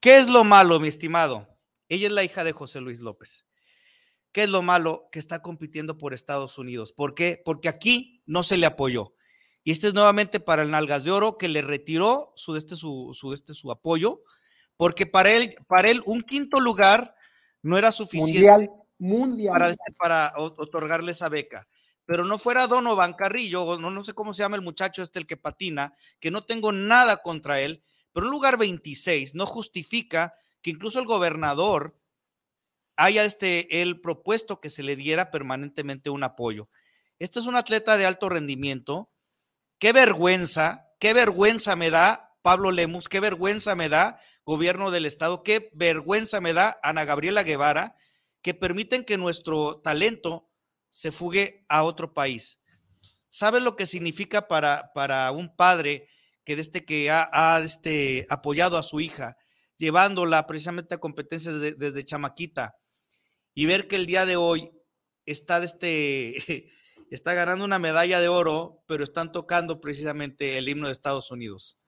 [0.00, 1.58] ¿Qué es lo malo, mi estimado?
[1.88, 3.46] Ella es la hija de José Luis López.
[4.30, 5.08] ¿Qué es lo malo?
[5.10, 6.92] Que está compitiendo por Estados Unidos.
[6.92, 7.42] ¿Por qué?
[7.44, 9.14] Porque aquí no se le apoyó.
[9.62, 13.12] Y este es nuevamente para el Nalgas de Oro, que le retiró su, este, su,
[13.14, 14.22] su, este, su apoyo,
[14.76, 17.14] porque para él, para él un quinto lugar
[17.62, 19.76] no era suficiente mundial.
[19.98, 21.66] Para, otorgarle esa beca.
[22.04, 25.26] Pero no fuera Donovan Carrillo, no, no sé cómo se llama el muchacho este, el
[25.26, 27.82] que patina, que no tengo nada contra él,
[28.12, 31.98] pero un lugar 26 no justifica que incluso el gobernador
[32.96, 36.68] haya este, el propuesto que se le diera permanentemente un apoyo.
[37.24, 39.10] Este es un atleta de alto rendimiento.
[39.78, 45.42] Qué vergüenza, qué vergüenza me da Pablo Lemus, qué vergüenza me da gobierno del estado,
[45.42, 47.96] qué vergüenza me da Ana Gabriela Guevara,
[48.42, 50.50] que permiten que nuestro talento
[50.90, 52.60] se fugue a otro país.
[53.30, 56.06] ¿Sabes lo que significa para, para un padre
[56.44, 59.38] que desde que ha, este, apoyado a su hija,
[59.78, 62.76] llevándola precisamente a competencias desde chamaquita
[63.54, 64.70] y ver que el día de hoy
[65.24, 66.68] está, este,
[67.10, 71.78] está ganando una medalla de oro, pero están tocando precisamente el himno de Estados Unidos?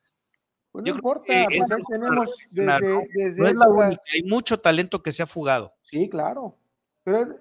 [0.73, 5.73] Pues no importa, pues tenemos desde, hay mucho talento que se ha fugado.
[5.81, 6.59] Sí, claro.
[7.03, 7.35] Pero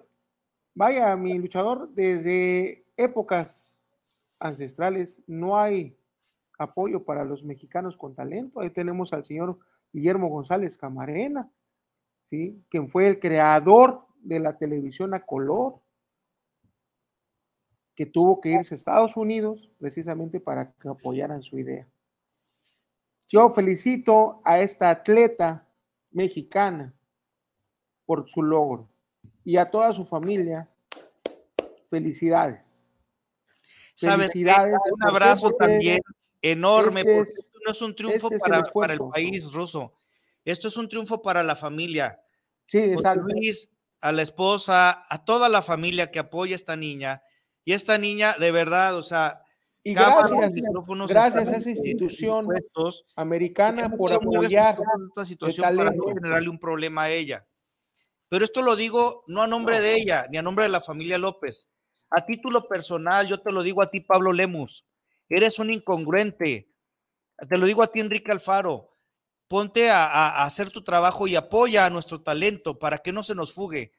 [0.73, 3.77] vaya, mi luchador, desde épocas
[4.39, 5.97] ancestrales no hay
[6.57, 8.61] apoyo para los mexicanos con talento.
[8.61, 9.59] Ahí tenemos al señor
[9.91, 11.49] Guillermo González Camarena,
[12.23, 12.63] ¿sí?
[12.69, 15.81] quien fue el creador de la televisión a color.
[17.95, 21.87] Que tuvo que irse a Estados Unidos precisamente para que apoyaran su idea.
[23.27, 25.67] Yo felicito a esta atleta
[26.11, 26.93] mexicana
[28.05, 28.87] por su logro
[29.43, 30.69] y a toda su familia.
[31.89, 32.87] Felicidades.
[33.97, 34.77] Felicidades.
[34.91, 35.99] Un abrazo también
[36.41, 39.93] enorme, este porque esto no es un triunfo este para, el para, el país ruso.
[40.43, 42.19] Esto es un triunfo para la familia.
[42.67, 42.93] Sí.
[43.15, 47.23] Luis, a la esposa, a toda la familia que apoya a esta niña.
[47.65, 49.41] Y esta niña, de verdad, o sea,
[49.83, 50.31] y gracias,
[51.07, 52.47] gracias a esa institución
[53.15, 57.45] americana por apoyar esta situación para no generarle un problema a ella.
[58.29, 61.17] Pero esto lo digo no a nombre de ella, ni a nombre de la familia
[61.19, 61.69] López.
[62.09, 64.87] A título personal, yo te lo digo a ti, Pablo Lemus.
[65.29, 66.71] Eres un incongruente.
[67.47, 68.91] Te lo digo a ti, Enrique Alfaro.
[69.47, 73.53] Ponte a, hacer tu trabajo y apoya a nuestro talento para que no se nos
[73.53, 73.91] fugue.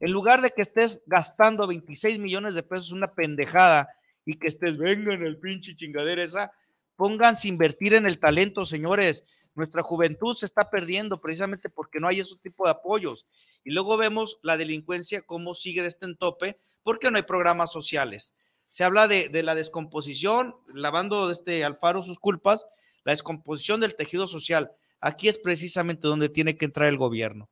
[0.00, 3.86] En lugar de que estés gastando 26 millones de pesos una pendejada
[4.24, 6.52] y que estés, venga en el pinche chingadera esa,
[6.96, 9.24] pónganse a invertir en el talento, señores.
[9.54, 13.26] Nuestra juventud se está perdiendo precisamente porque no hay ese tipo de apoyos.
[13.62, 18.32] Y luego vemos la delincuencia, cómo sigue de este entope, porque no hay programas sociales.
[18.70, 22.64] Se habla de, de la descomposición, lavando de este Alfaro sus culpas,
[23.04, 24.72] la descomposición del tejido social.
[25.02, 27.49] Aquí es precisamente donde tiene que entrar el gobierno.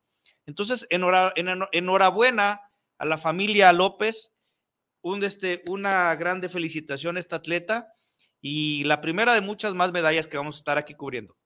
[0.49, 2.59] Entonces, enhorabuena
[2.97, 4.33] a la familia López,
[5.01, 7.93] un, este, una grande felicitación a esta atleta
[8.41, 11.37] y la primera de muchas más medallas que vamos a estar aquí cubriendo.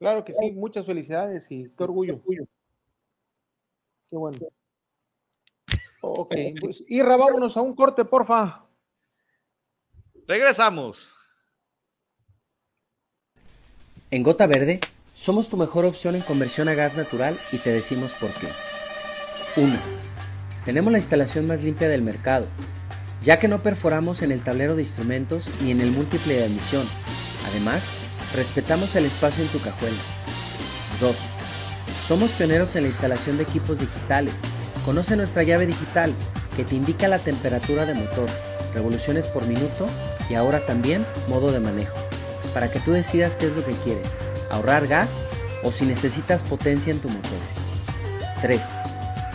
[0.00, 2.20] Claro que sí, muchas felicidades y qué orgullo.
[4.10, 4.38] Qué bueno.
[6.00, 8.66] Ok, pues Irra, vámonos a un corte, porfa.
[10.26, 11.14] Regresamos.
[14.10, 14.80] En Gota Verde
[15.22, 18.48] somos tu mejor opción en conversión a gas natural y te decimos por qué.
[19.56, 19.72] 1.
[20.64, 22.44] Tenemos la instalación más limpia del mercado,
[23.22, 26.84] ya que no perforamos en el tablero de instrumentos ni en el múltiple de admisión.
[27.48, 27.92] Además,
[28.34, 29.96] respetamos el espacio en tu cajuela.
[31.00, 31.16] 2.
[32.04, 34.40] Somos pioneros en la instalación de equipos digitales.
[34.84, 36.12] Conoce nuestra llave digital
[36.56, 38.28] que te indica la temperatura de motor,
[38.74, 39.86] revoluciones por minuto
[40.28, 41.94] y ahora también modo de manejo,
[42.52, 44.18] para que tú decidas qué es lo que quieres,
[44.50, 45.18] ahorrar gas
[45.62, 47.38] o si necesitas potencia en tu motor.
[48.40, 48.78] 3.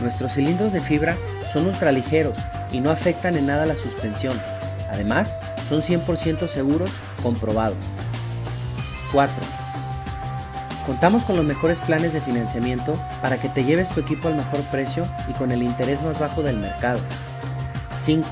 [0.01, 1.17] Nuestros cilindros de fibra
[1.51, 2.37] son ultraligeros
[2.71, 4.39] y no afectan en nada la suspensión.
[4.91, 6.91] Además, son 100% seguros,
[7.23, 7.75] comprobado.
[9.11, 9.33] 4.
[10.85, 14.61] Contamos con los mejores planes de financiamiento para que te lleves tu equipo al mejor
[14.71, 16.99] precio y con el interés más bajo del mercado.
[17.93, 18.25] 5.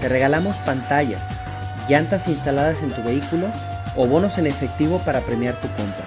[0.00, 1.28] Te regalamos pantallas,
[1.88, 3.48] llantas instaladas en tu vehículo
[3.96, 6.06] o bonos en efectivo para premiar tu compra.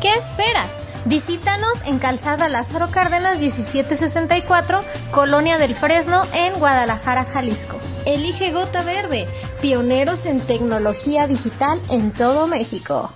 [0.00, 0.82] ¿Qué esperas?
[1.04, 7.78] Visítanos en Calzada Lázaro Cárdenas 1764, Colonia del Fresno, en Guadalajara, Jalisco.
[8.06, 9.26] Elige Gota Verde,
[9.60, 13.12] pioneros en tecnología digital en todo México.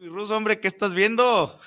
[0.00, 1.58] Rus, hombre, ¿qué estás viendo?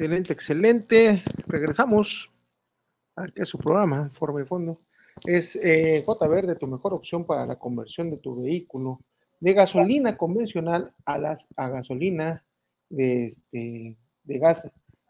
[0.00, 1.22] Excelente, excelente.
[1.46, 2.32] Regresamos
[3.16, 4.80] a que su programa, Forma y Fondo.
[5.26, 9.00] Es eh, J Verde, tu mejor opción para la conversión de tu vehículo
[9.40, 12.42] de gasolina convencional a, las, a gasolina
[12.88, 14.66] de, este, de gas,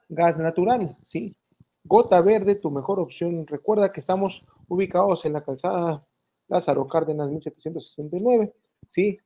[0.08, 1.36] gas natural, ¿sí?
[1.84, 3.46] Gota Verde, tu mejor opción.
[3.46, 6.04] Recuerda que estamos ubicados en la calzada
[6.48, 8.52] Lázaro Cárdenas 1769,
[8.90, 9.20] ¿sí?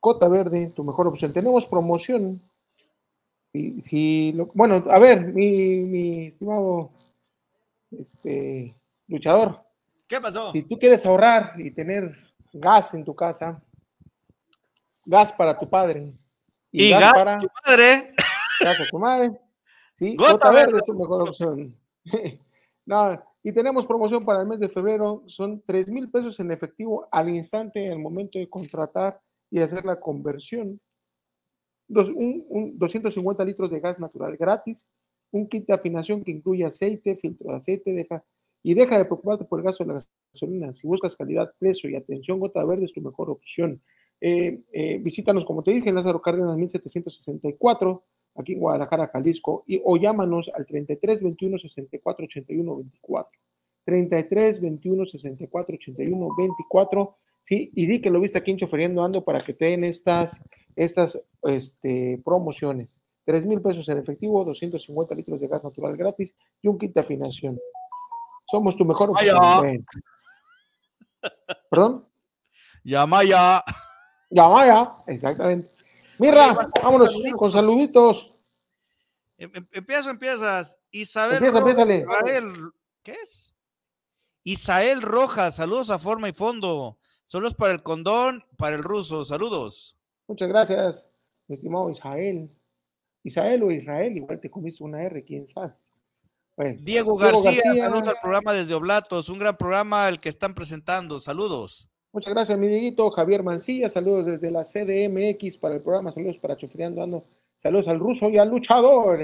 [0.00, 1.32] Gota Verde, tu mejor opción.
[1.32, 2.40] Tenemos promoción
[3.82, 6.90] si, bueno, a ver, mi, estimado
[7.90, 8.74] este,
[9.08, 9.60] luchador.
[10.08, 10.52] ¿Qué pasó?
[10.52, 12.16] Si tú quieres ahorrar y tener
[12.52, 13.62] gas en tu casa,
[15.04, 16.12] gas para tu padre.
[16.70, 18.14] Y, gas, para tu madre.
[18.60, 19.40] Gas a tu madre.
[19.98, 21.74] Sí, Gota, verde, es tu mejor opción.
[22.86, 25.22] no, y tenemos promoción para el mes de febrero.
[25.26, 29.20] Son 3 mil pesos en efectivo al instante, al momento de contratar
[29.50, 30.80] y hacer la conversión
[31.88, 34.84] un, 250 litros de gas natural gratis,
[35.30, 38.24] un kit de afinación que incluye aceite, filtro de aceite, deja,
[38.62, 40.72] y deja de preocuparte por el gasto de la gasolina.
[40.72, 43.80] Si buscas calidad, precio y atención, Gota Verde es tu mejor opción.
[44.20, 48.04] Eh, eh, visítanos, como te dije, en Lázaro Cárdenas 1764,
[48.36, 53.38] aquí en Guadalajara, Jalisco, y, o llámanos al 33 21 64 81 24.
[53.84, 57.16] 33 21 64 81 24
[57.46, 57.70] ¿sí?
[57.74, 60.40] Y di que lo viste aquí en Choferiendo Ando para que te den estas,
[60.76, 63.00] estas este, promociones.
[63.24, 67.00] 3 mil pesos en efectivo, 250 litros de gas natural gratis y un kit de
[67.00, 67.58] afinación.
[68.48, 69.84] Somos tu mejor opción.
[71.70, 72.06] ¿Perdón?
[72.84, 73.64] Yamaya.
[74.30, 75.68] Yamaya, exactamente.
[76.18, 78.32] Mira, vámonos con saluditos.
[79.38, 80.78] Em, em, empiezo, empiezas.
[80.90, 81.40] Isabel.
[83.02, 83.56] ¿Qué es?
[84.44, 86.98] Isael Rojas, saludos a forma y fondo.
[87.24, 89.95] Saludos para el condón, para el ruso, saludos.
[90.28, 91.04] Muchas gracias,
[91.46, 92.50] mi estimado Isael.
[93.22, 95.72] Isael o Israel, igual te comiste una R, quién sabe.
[96.78, 101.90] Diego, García, saludos al programa desde Oblatos, un gran programa el que están presentando, saludos.
[102.12, 103.10] Muchas gracias, mi Dieguito.
[103.10, 107.24] Javier Mancilla, saludos desde la CDMX para el programa, saludos para Chofriando Ando,
[107.58, 109.20] saludos al ruso y al luchador.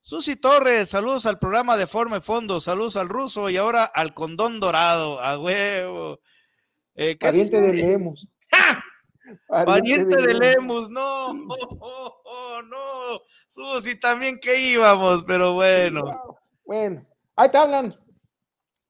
[0.00, 4.58] Susi Torres, saludos al programa de y Fondo, saludos al ruso y ahora al condón
[4.58, 6.18] dorado, a huevo.
[6.96, 8.26] Eh, de Lemus.
[9.48, 16.04] Pariente de Lemus, no, oh, no, Susi también que íbamos, pero bueno.
[16.64, 17.96] Bueno, ahí te hablan.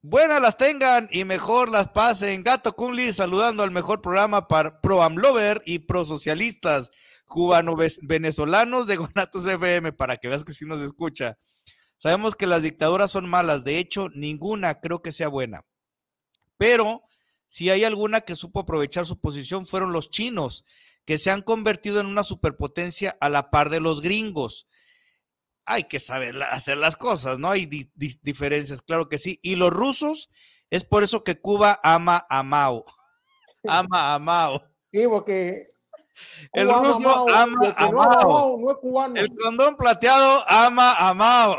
[0.02, 2.44] Buenas las tengan y mejor las pasen.
[2.44, 6.92] Gato Kunli saludando al mejor programa para Pro Amlover y Pro Socialistas,
[7.26, 11.36] cubano-venezolanos de Guanatos FM, para que veas que sí nos escucha.
[11.96, 15.64] Sabemos que las dictaduras son malas, de hecho, ninguna creo que sea buena.
[16.56, 17.02] Pero
[17.48, 20.64] si hay alguna que supo aprovechar su posición fueron los chinos,
[21.04, 24.66] que se han convertido en una superpotencia a la par de los gringos
[25.66, 27.50] hay que saber hacer las cosas, ¿no?
[27.50, 27.66] Hay
[27.96, 29.40] diferencias, claro que sí.
[29.42, 30.30] Y los rusos,
[30.70, 32.84] es por eso que Cuba ama a Mao.
[33.68, 34.62] Ama a Mao.
[34.92, 35.72] Sí, porque
[36.52, 38.60] el ruso ama a Mao.
[39.16, 41.56] el condón plateado ama a Mao.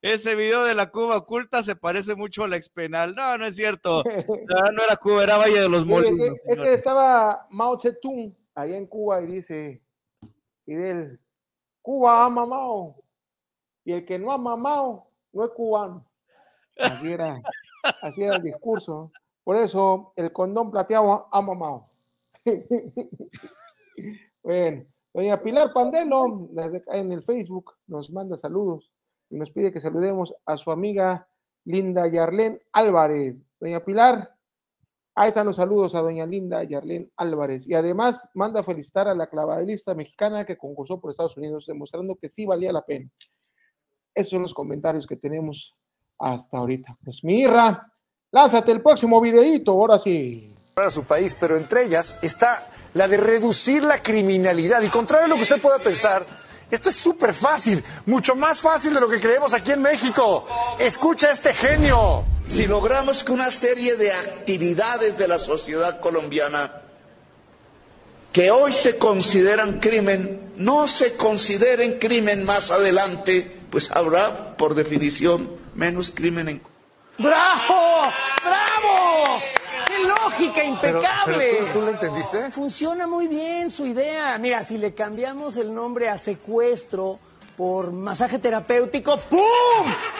[0.00, 3.16] Ese video de la Cuba oculta se parece mucho a la expenal.
[3.16, 4.04] No, no es cierto.
[4.74, 6.36] No, era Cuba, era Valle de los Molinos.
[6.44, 9.82] Es que, estaba Mao Zedong allá en Cuba y dice,
[10.64, 11.18] Fidel,
[11.82, 13.02] Cuba ama a Mao
[13.84, 16.06] y el que no ha mamado no es cubano.
[16.78, 17.40] Así era,
[18.02, 19.10] así era el discurso.
[19.42, 21.86] Por eso el condón plateado ha mamado.
[24.42, 26.48] bueno, doña Pilar Pandelo,
[26.92, 28.92] en el Facebook, nos manda saludos
[29.30, 31.28] y nos pide que saludemos a su amiga
[31.64, 33.36] Linda Yarlén Álvarez.
[33.60, 34.34] Doña Pilar,
[35.14, 37.66] ahí están los saludos a doña Linda Yarlén Álvarez.
[37.66, 42.28] Y además manda felicitar a la clavadista mexicana que concursó por Estados Unidos, demostrando que
[42.28, 43.10] sí valía la pena.
[44.14, 45.76] Esos son los comentarios que tenemos
[46.18, 46.96] hasta ahorita.
[47.04, 47.92] Pues Mirra,
[48.32, 50.54] lánzate el próximo videíto, ahora sí.
[50.74, 54.82] Para su país, pero entre ellas está la de reducir la criminalidad.
[54.82, 56.24] Y contrario a lo que usted pueda pensar,
[56.70, 60.46] esto es súper fácil, mucho más fácil de lo que creemos aquí en México.
[60.78, 62.24] Escucha este genio.
[62.48, 66.82] Si logramos que una serie de actividades de la sociedad colombiana
[68.32, 75.56] que hoy se consideran crimen, no se consideren crimen más adelante, pues habrá, por definición,
[75.74, 76.62] menos crimen en
[77.18, 78.12] ¡Bravo!
[78.44, 78.67] ¡Bravo!
[80.38, 81.58] ¡Qué lógica impecable!
[81.72, 82.50] ¿tú, lo entendiste?
[82.50, 84.38] Funciona muy bien su idea.
[84.38, 87.18] Mira, si le cambiamos el nombre a secuestro
[87.58, 89.40] por masaje terapéutico, ¡pum!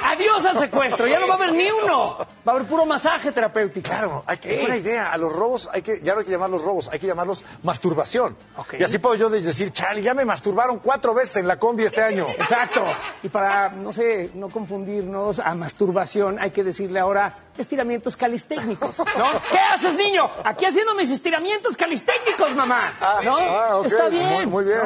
[0.02, 1.06] ¡Adiós al secuestro!
[1.06, 2.18] Ya no va a haber ni uno.
[2.18, 3.88] Va a haber puro masaje terapéutico.
[3.88, 5.12] Claro, hay que, es buena idea.
[5.12, 8.36] A los robos, hay que, ya no hay que llamarlos robos, hay que llamarlos masturbación.
[8.76, 12.02] Y así puedo yo decir, Charlie, ya me masturbaron cuatro veces en la combi este
[12.02, 12.26] año.
[12.28, 12.84] Exacto.
[13.22, 19.40] Y para, no sé, no confundirnos a masturbación, hay que decirle ahora estiramientos calistécnicos, ¿no?
[19.48, 20.28] ¿Qué haces, niño?
[20.42, 22.94] Aquí haciendo mis estiramientos calistécnicos, mamá.
[23.22, 23.36] ¿No?
[23.36, 24.48] Ah, Está bien.
[24.50, 24.80] Muy, bien.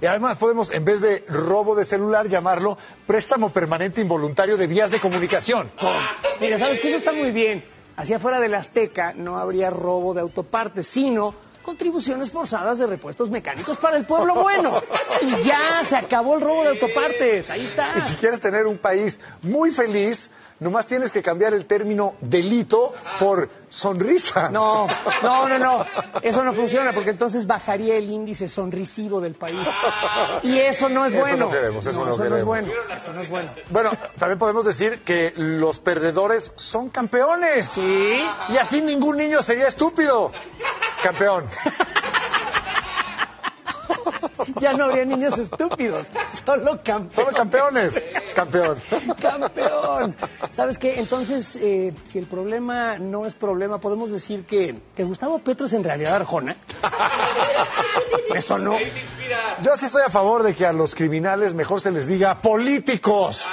[0.00, 2.76] Y además podemos, en vez de robo de celular, llamarlo
[3.06, 5.70] préstamo permanente involuntario de vías de comunicación.
[6.40, 7.64] Mira, ¿sabes que Eso está muy bien.
[7.96, 11.34] Hacia afuera de la Azteca no habría robo de autopartes, sino
[11.66, 14.80] contribuciones forzadas de repuestos mecánicos para el pueblo bueno.
[15.20, 17.50] Y ya se acabó el robo de autopartes.
[17.50, 17.92] Ahí está.
[17.98, 22.94] Y si quieres tener un país muy feliz, Nomás tienes que cambiar el término delito
[23.18, 24.48] por sonrisa.
[24.48, 24.86] No,
[25.22, 25.84] no, no, no.
[26.22, 29.68] Eso no funciona porque entonces bajaría el índice sonrisivo del país.
[30.42, 31.26] Y eso no es bueno.
[31.26, 32.72] Eso no queremos, eso no, eso no es bueno.
[32.96, 33.50] Eso no es bueno.
[33.68, 37.66] Bueno, también podemos decir que los perdedores son campeones.
[37.68, 38.24] Sí.
[38.48, 40.32] Y así ningún niño sería estúpido.
[41.06, 41.44] Campeón.
[44.60, 46.08] ya no habría niños estúpidos,
[46.44, 47.14] solo campeones.
[47.14, 48.04] Solo campeones.
[48.34, 48.76] Campeón.
[49.22, 50.16] Campeón.
[50.56, 50.98] ¿Sabes qué?
[50.98, 55.74] Entonces, eh, si el problema no es problema, podemos decir que, que Gustavo Petro es
[55.74, 56.56] en realidad Arjona.
[58.34, 58.76] Eso no.
[59.62, 63.46] Yo sí estoy a favor de que a los criminales mejor se les diga políticos.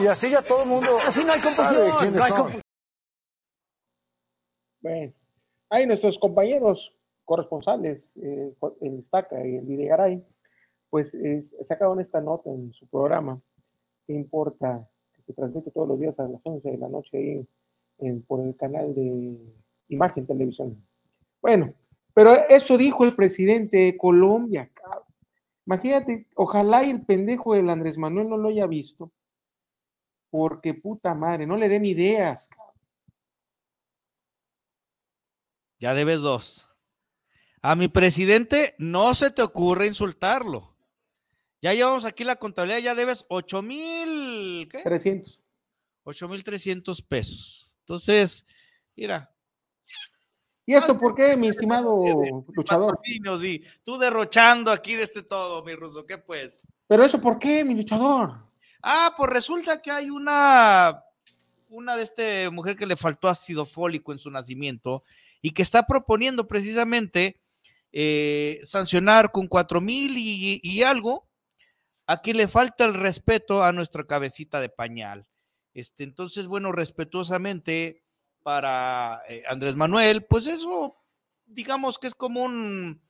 [0.00, 2.62] Y, así ya todo el mundo así no hay sabe quiénes son.
[4.80, 5.12] Bueno,
[5.70, 6.94] hay nuestros compañeros
[7.24, 10.24] corresponsales, eh, el Estaca y el Videgaray,
[10.90, 13.38] pues es, sacaron esta nota en su programa.
[14.06, 14.88] ¿Qué importa?
[15.14, 17.46] Que se transmite todos los días a las 11 de la noche ahí
[18.26, 19.36] por el canal de
[19.88, 20.82] Imagen Televisión.
[21.42, 21.74] Bueno,
[22.14, 25.04] pero eso dijo el presidente de Colombia, cabrón.
[25.66, 29.12] Imagínate, ojalá y el pendejo del Andrés Manuel no lo haya visto,
[30.30, 32.48] porque puta madre, no le den ideas.
[35.78, 36.68] Ya debes dos.
[37.62, 40.74] A mi presidente no se te ocurre insultarlo.
[41.60, 44.80] Ya llevamos aquí la contabilidad, ya debes 8 mil, ¿qué?
[44.82, 45.42] 300.
[46.04, 47.76] 8 mil 300 pesos.
[47.80, 48.44] Entonces,
[48.94, 49.34] mira.
[50.64, 52.02] ¿Y esto por qué, mi estimado
[52.54, 53.00] luchador?
[53.82, 56.66] Tú derrochando aquí de este todo, mi ruso, ¿qué pues?
[56.86, 58.46] Pero eso por qué, mi luchador?
[58.82, 61.02] Ah, pues resulta que hay una,
[61.70, 65.02] una de este mujer que le faltó ácido fólico en su nacimiento
[65.42, 67.40] y que está proponiendo precisamente
[67.92, 71.28] eh, sancionar con cuatro mil y, algo
[72.06, 75.26] a quien le falta el respeto a nuestra cabecita de pañal.
[75.74, 78.02] Este, entonces, bueno, respetuosamente
[78.42, 80.96] para eh, Andrés Manuel, pues eso,
[81.46, 83.02] digamos que es como un,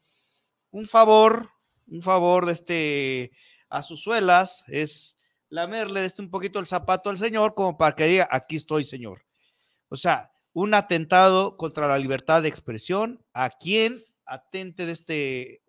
[0.71, 1.49] un favor,
[1.87, 3.33] un favor de este,
[3.69, 5.19] a sus suelas, es
[5.49, 9.25] lamerle este un poquito el zapato al Señor como para que diga, aquí estoy, Señor.
[9.89, 10.31] O sea,
[10.61, 15.63] un atentado contra la libertad de expresión, a quien atente de este,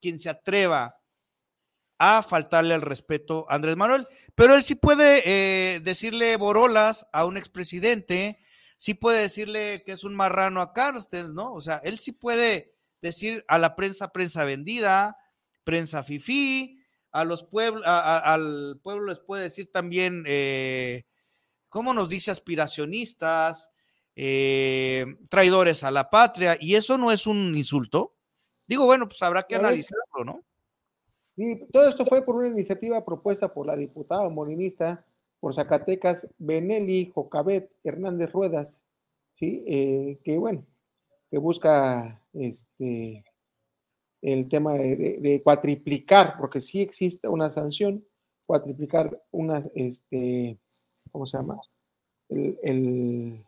[0.00, 1.00] quien se atreva
[1.98, 7.24] a faltarle al respeto a Andrés Manuel, pero él sí puede eh, decirle borolas a
[7.24, 8.38] un expresidente,
[8.76, 11.52] sí puede decirle que es un marrano a Carstens, ¿no?
[11.52, 15.16] O sea, él sí puede decir a la prensa, prensa vendida,
[15.64, 16.80] prensa fifí,
[17.10, 21.06] a los pueblos, al pueblo les puede decir también, eh,
[21.68, 22.30] ¿cómo nos dice?
[22.30, 23.72] Aspiracionistas,
[24.20, 28.16] eh, traidores a la patria, y eso no es un insulto.
[28.66, 30.42] Digo, bueno, pues habrá que analizarlo, ¿no?
[31.36, 35.04] Sí, todo esto fue por una iniciativa propuesta por la diputada molinista
[35.38, 38.80] por Zacatecas, Benelli Jocabet Hernández Ruedas,
[39.34, 39.62] ¿sí?
[39.68, 40.66] Eh, que bueno,
[41.30, 43.24] que busca este,
[44.20, 48.04] el tema de, cuatriplicar, porque sí existe una sanción,
[48.46, 50.58] cuatriplicar una, este,
[51.12, 51.60] ¿cómo se llama?
[52.28, 53.44] El,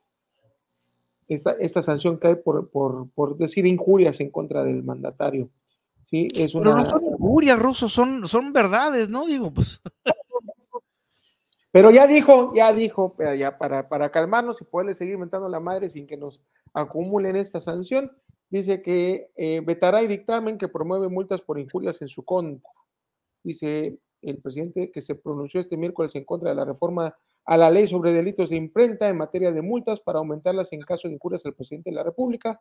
[1.35, 5.49] esta, esta, sanción cae por, por, por, decir injurias en contra del mandatario.
[6.05, 6.65] Sí, es una...
[6.65, 9.27] Pero no son injurias, rusos, son, son verdades, ¿no?
[9.27, 9.81] Digo, pues.
[11.73, 15.89] Pero ya dijo, ya dijo, ya para, para calmarnos y poderle seguir inventando la madre
[15.89, 16.41] sin que nos
[16.75, 18.11] acumulen esta sanción,
[18.49, 22.69] dice que eh, vetará el dictamen que promueve multas por injurias en su contra.
[23.45, 27.17] Dice el presidente que se pronunció este miércoles en contra de la reforma
[27.51, 31.09] a la ley sobre delitos de imprenta en materia de multas para aumentarlas en caso
[31.09, 32.61] de injurias al presidente de la República,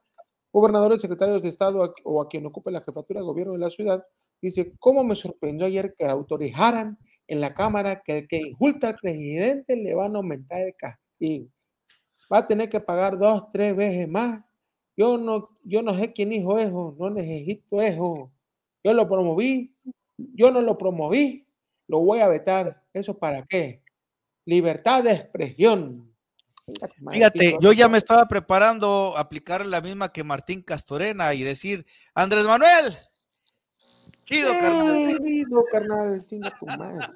[0.51, 4.03] gobernadores, secretarios de Estado o a quien ocupe la jefatura de gobierno de la ciudad.
[4.41, 8.95] Dice, ¿cómo me sorprendió ayer que autorizaran en la Cámara que el que injulta al
[8.95, 11.45] presidente le van a aumentar el castigo?
[12.33, 14.43] Va a tener que pagar dos, tres veces más
[14.97, 18.33] yo no, yo no sé quién dijo eso, no necesito eso.
[18.83, 19.73] Yo lo promoví,
[20.17, 21.47] yo no lo promoví,
[21.87, 22.83] lo voy a vetar.
[22.91, 23.81] ¿Eso para qué?
[24.49, 26.11] Libertad de expresión.
[27.11, 31.85] Fíjate, yo ya me estaba preparando a aplicar la misma que Martín Castorena y decir,
[32.15, 32.97] Andrés Manuel,
[34.23, 35.17] chido, carnal.
[35.19, 37.07] Chido, carnal, chinga tu madre.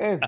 [0.00, 0.18] Eh,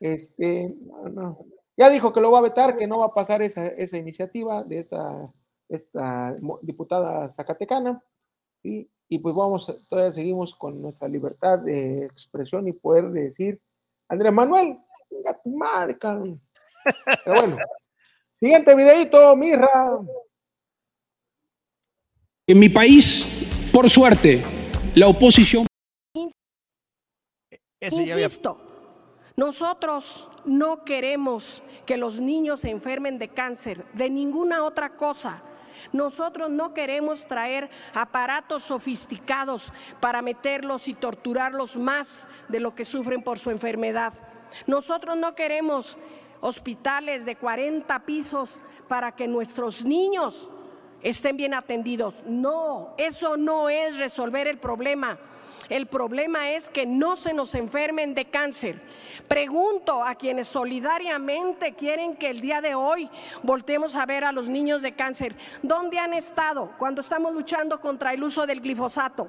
[0.00, 1.46] este, no, no.
[1.76, 4.64] Ya dijo que lo va a vetar, que no va a pasar esa, esa iniciativa
[4.64, 5.30] de esta,
[5.68, 8.02] esta diputada zacatecana.
[8.62, 13.60] Y pues vamos, todavía seguimos con nuestra libertad de expresión y poder decir,
[14.10, 14.76] Andrés Manuel,
[15.08, 17.58] venga tu madre, Pero bueno,
[18.40, 20.00] siguiente videito, Mirra.
[22.48, 24.42] En mi país, por suerte,
[24.96, 25.64] la oposición.
[27.80, 28.58] Insisto,
[29.36, 35.44] nosotros no queremos que los niños se enfermen de cáncer, de ninguna otra cosa.
[35.92, 43.22] Nosotros no queremos traer aparatos sofisticados para meterlos y torturarlos más de lo que sufren
[43.22, 44.12] por su enfermedad.
[44.66, 45.98] Nosotros no queremos
[46.40, 50.50] hospitales de 40 pisos para que nuestros niños
[51.02, 52.24] estén bien atendidos.
[52.26, 55.18] No, eso no es resolver el problema.
[55.70, 58.80] El problema es que no se nos enfermen de cáncer.
[59.28, 63.08] Pregunto a quienes solidariamente quieren que el día de hoy
[63.44, 68.12] voltemos a ver a los niños de cáncer, ¿dónde han estado cuando estamos luchando contra
[68.12, 69.28] el uso del glifosato?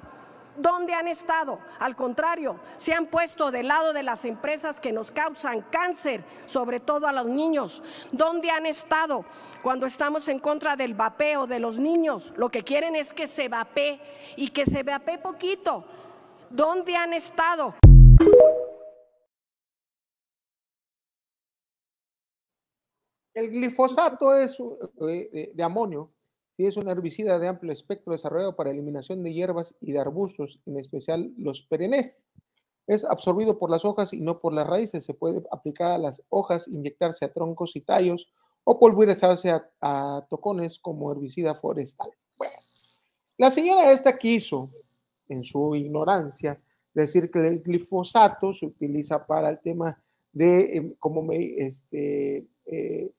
[0.56, 1.60] ¿Dónde han estado?
[1.78, 6.80] Al contrario, se han puesto del lado de las empresas que nos causan cáncer, sobre
[6.80, 7.84] todo a los niños.
[8.10, 9.24] ¿Dónde han estado?
[9.62, 13.48] Cuando estamos en contra del vapeo de los niños, lo que quieren es que se
[13.48, 14.00] vapee
[14.36, 15.86] y que se vapee poquito.
[16.54, 17.74] ¿Dónde han estado?
[23.32, 24.58] El glifosato es
[25.08, 26.10] eh, de, amonio,
[26.58, 30.60] Sí, es un herbicida de amplio espectro desarrollado para eliminación de hierbas y de arbustos,
[30.66, 32.26] en especial los perennes.
[32.86, 35.06] Es absorbido por las hojas y no por las raíces.
[35.06, 38.30] Se puede aplicar a las hojas, inyectarse a troncos y tallos
[38.64, 42.10] o pulverizarse a, a tocones como herbicida forestal.
[42.36, 42.52] Bueno,
[43.38, 44.70] la señora esta quiso,
[45.32, 46.60] en su ignorancia,
[46.94, 49.98] decir que el glifosato se utiliza para el tema
[50.32, 53.10] de em, como este, eh,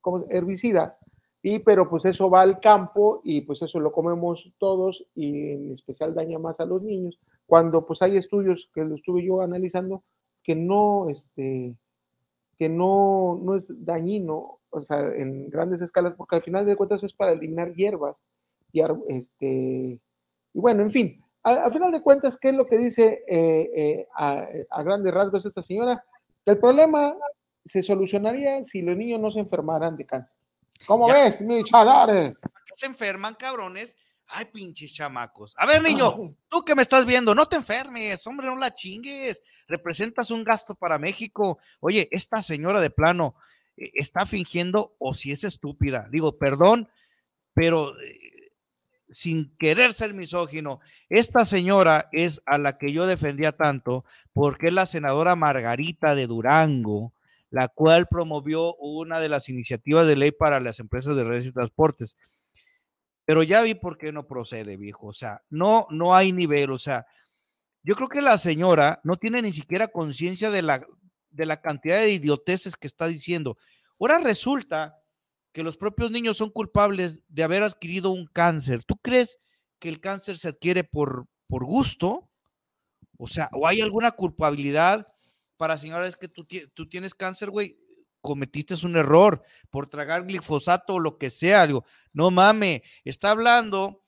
[0.00, 0.98] como herbicida,
[1.42, 5.72] y pero pues eso va al campo y pues eso lo comemos todos y en
[5.74, 10.02] especial daña más a los niños, cuando pues hay estudios que lo estuve yo analizando
[10.42, 11.74] que no, este,
[12.58, 17.02] que no, no es dañino, o sea, en grandes escalas, porque al final de cuentas
[17.02, 18.16] es para eliminar hierbas
[18.72, 20.00] y, este,
[20.54, 24.08] y bueno, en fin, al, final de cuentas, ¿qué es lo que dice eh, eh,
[24.16, 26.04] a, grandes rasgos esta señora?
[26.44, 27.14] El problema
[27.64, 30.34] se solucionaría si los niños no se enfermaran de cáncer.
[30.86, 32.34] ¿Cómo ves, mi chadare?
[32.74, 33.96] Se enferman, cabrones.
[34.28, 35.54] Ay, pinches chamacos.
[35.56, 39.42] A ver, niño, tú que me estás viendo, no te enfermes, hombre, no la chingues.
[39.68, 41.58] Representas un gasto para México.
[41.78, 43.36] Oye, esta señora de plano
[43.76, 46.08] eh, está fingiendo o si es estúpida.
[46.10, 46.88] Digo, perdón,
[47.54, 47.92] pero
[49.16, 54.04] sin querer ser misógino, esta señora es a la que yo defendía tanto
[54.34, 57.14] porque es la senadora Margarita de Durango,
[57.48, 61.52] la cual promovió una de las iniciativas de ley para las empresas de redes y
[61.52, 62.14] transportes.
[63.24, 65.06] Pero ya vi por qué no procede, viejo.
[65.06, 66.70] O sea, no, no hay nivel.
[66.70, 67.06] O sea,
[67.82, 70.84] yo creo que la señora no tiene ni siquiera conciencia de la,
[71.30, 73.56] de la cantidad de idioteces que está diciendo.
[73.98, 74.94] Ahora resulta
[75.56, 78.84] que los propios niños son culpables de haber adquirido un cáncer.
[78.84, 79.38] ¿Tú crees
[79.78, 82.28] que el cáncer se adquiere por, por gusto?
[83.16, 85.06] O sea, ¿o hay alguna culpabilidad
[85.56, 87.78] para señores que tú, tú tienes cáncer, güey?
[88.20, 91.66] Cometiste un error por tragar glifosato o lo que sea.
[92.12, 94.02] No mames, está hablando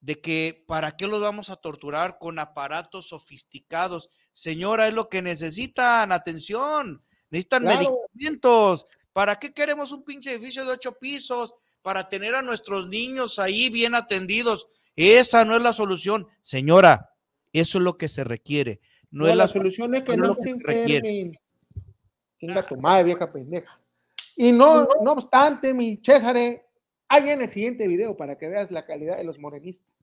[0.00, 4.08] de que para qué los vamos a torturar con aparatos sofisticados.
[4.32, 8.86] Señora, es lo que necesitan, atención, necesitan medicamentos,
[9.16, 11.54] ¿Para qué queremos un pinche edificio de ocho pisos?
[11.80, 14.68] Para tener a nuestros niños ahí bien atendidos.
[14.94, 16.28] Esa no es la solución.
[16.42, 17.14] Señora,
[17.50, 18.78] eso es lo que se requiere.
[19.10, 21.38] No, es la, solución es que no, se enfermen.
[22.38, 23.80] Tenga tu madre, vieja pendeja.
[24.36, 28.84] Y no, no obstante, mi César, ahí en el siguiente video para que veas la
[28.84, 29.94] calidad de los morenistas.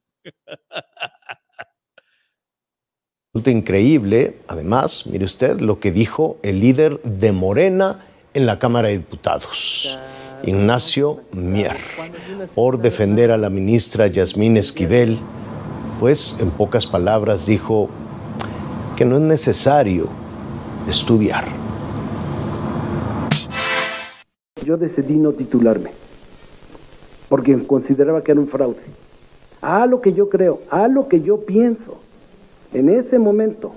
[3.31, 8.87] Resulta increíble, además, mire usted lo que dijo el líder de Morena en la Cámara
[8.87, 9.97] de Diputados,
[10.43, 11.77] Ignacio Mier,
[12.55, 15.19] por defender a la ministra Yasmín Esquivel,
[15.99, 17.89] pues en pocas palabras dijo
[18.95, 20.09] que no es necesario
[20.87, 21.45] estudiar.
[24.65, 25.91] Yo decidí no titularme,
[27.29, 28.83] porque consideraba que era un fraude.
[29.61, 31.99] A lo que yo creo, a lo que yo pienso,
[32.73, 33.73] en ese momento.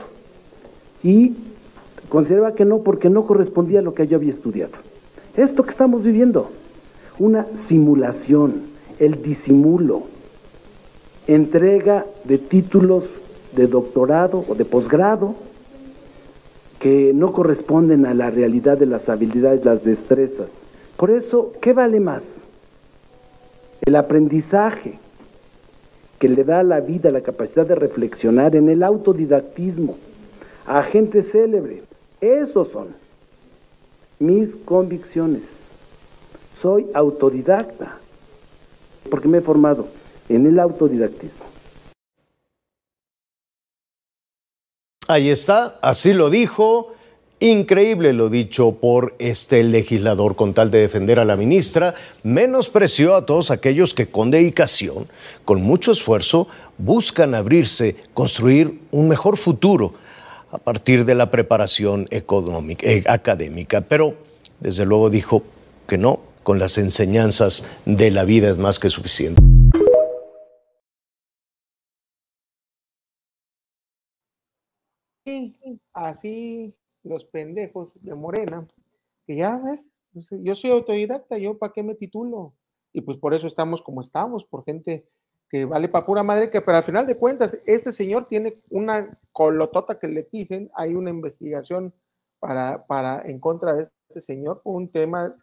[1.03, 1.35] Y
[2.09, 4.73] Consideraba que no porque no correspondía a lo que yo había estudiado.
[5.37, 6.51] Esto que estamos viviendo,
[7.19, 8.63] una simulación,
[8.99, 10.05] el disimulo,
[11.27, 13.21] entrega de títulos
[13.55, 15.35] de doctorado o de posgrado
[16.79, 20.53] que no corresponden a la realidad de las habilidades, las destrezas.
[20.97, 22.45] Por eso, ¿qué vale más?
[23.85, 24.99] El aprendizaje
[26.19, 29.97] que le da a la vida la capacidad de reflexionar en el autodidactismo,
[30.67, 31.83] a gente célebre,
[32.27, 32.89] esos son
[34.19, 35.43] mis convicciones.
[36.55, 37.99] Soy autodidacta,
[39.11, 39.89] porque me he formado
[40.29, 41.45] en el autodidactismo.
[45.09, 46.93] Ahí está, así lo dijo.
[47.39, 53.27] Increíble lo dicho por este legislador con tal de defender a la ministra, menospreció a
[53.27, 55.07] todos aquellos que con dedicación,
[55.45, 56.49] con mucho esfuerzo,
[56.79, 59.93] buscan abrirse, construir un mejor futuro
[60.51, 64.15] a partir de la preparación económica, eh, académica, pero
[64.61, 65.43] desde luego dijo
[65.87, 69.43] que no, con las enseñanzas de la vida es más que suficiente.
[75.97, 78.67] así los pendejos de Morena,
[79.27, 79.89] que ya ves,
[80.31, 82.55] yo soy autodidacta, yo para qué me titulo.
[82.93, 85.07] Y pues por eso estamos como estamos, por gente
[85.49, 89.19] que vale para pura madre, que pero al final de cuentas, este señor tiene una
[89.33, 91.95] colotota que le pisen, hay una investigación
[92.41, 95.35] para, para en contra de este señor, un tema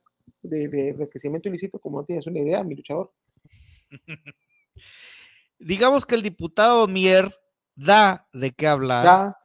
[0.41, 3.11] de, de enriquecimiento ilícito, como no tienes una idea, mi luchador.
[5.59, 7.29] Digamos que el diputado Mier
[7.75, 9.37] da de qué hablar,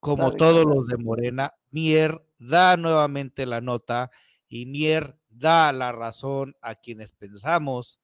[0.00, 1.54] como todos los de Morena.
[1.70, 4.10] Mier da nuevamente la nota
[4.48, 8.00] y Mier da la razón a quienes pensamos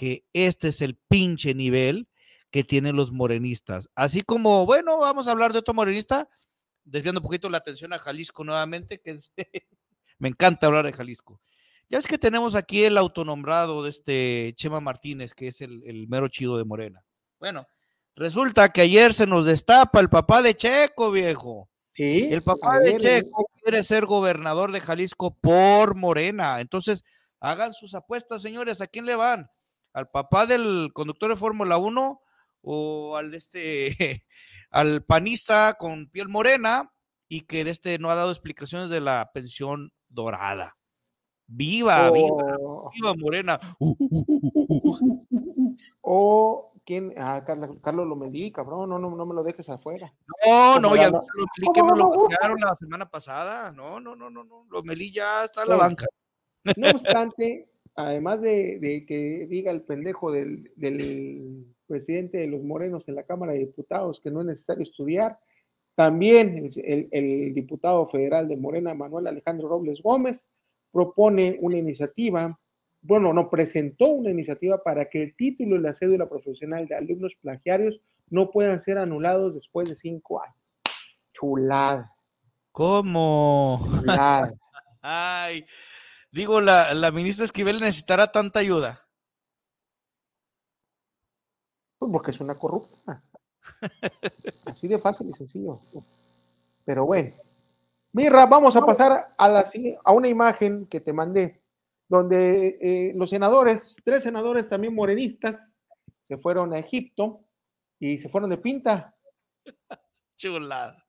[0.00, 2.08] que este es el pinche nivel
[2.50, 3.90] que tienen los morenistas.
[3.94, 6.26] Así como, bueno, vamos a hablar de otro morenista,
[6.84, 9.30] desviando un poquito la atención a Jalisco nuevamente, que es,
[10.18, 11.38] me encanta hablar de Jalisco.
[11.90, 16.28] Ya es que tenemos aquí el autonombrado de este Chema Martínez, que es el, mero
[16.28, 17.04] chido de Morena.
[17.38, 17.66] Bueno,
[18.16, 21.68] resulta que ayer se nos destapa el papá de Checo, viejo.
[21.92, 22.26] Sí.
[22.32, 26.62] El papá de Checo quiere ser gobernador de Jalisco por Morena.
[26.62, 27.04] Entonces,
[27.38, 28.80] hagan sus apuestas, señores.
[28.80, 29.50] ¿A quién le van?
[29.92, 32.22] ¿Al papá del conductor de Fórmula 1
[32.62, 34.24] o al este,
[34.70, 36.92] al panista con piel morena
[37.28, 40.76] y que este no ha dado explicaciones de la pensión dorada?
[41.52, 42.90] Viva, viva, oh.
[42.94, 43.58] viva Morena.
[46.00, 50.14] o quién, ah, Carlos Lomelí, cabrón, no, no, no me lo dejes afuera.
[50.46, 53.72] No, no, ya lo que me lo bancaron la semana pasada.
[53.72, 54.64] No, no, no, no, no.
[54.70, 56.06] Lomelí ya está en la banca.
[56.76, 57.68] No obstante,
[58.06, 60.60] además de, que diga el pendejo del,
[61.86, 65.38] presidente de los morenos en la Cámara de Diputados que no es necesario estudiar,
[65.96, 70.44] también el, el diputado federal de Morena, Manuel Alejandro Robles Gómez,
[70.92, 72.58] propone una iniciativa,
[73.02, 77.36] bueno, no, presentó una iniciativa para que el título y la cédula profesional de alumnos
[77.40, 80.56] plagiarios no puedan ser anulados después de cinco años.
[81.32, 82.12] Chulada.
[82.72, 83.80] ¿Cómo?
[84.00, 84.50] Chulada.
[85.02, 85.64] Ay,
[86.30, 89.06] digo, la, la ministra Esquivel necesitará tanta ayuda.
[91.98, 93.22] Pues porque es una corrupta.
[94.66, 95.80] Así de fácil y sencillo.
[96.84, 97.32] Pero bueno,
[98.12, 99.64] Mirra, vamos a pasar a, la,
[100.04, 101.62] a una imagen que te mandé,
[102.08, 105.76] donde eh, los senadores, tres senadores también morenistas,
[106.26, 107.44] se fueron a Egipto
[108.00, 109.14] y se fueron de pinta.
[110.36, 111.06] Chulada.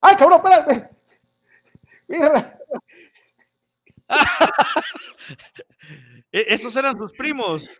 [0.00, 0.90] ¡Ay, cabrón, espérate!
[2.08, 2.58] Mirra.
[6.32, 7.70] E, esos eran sus primos.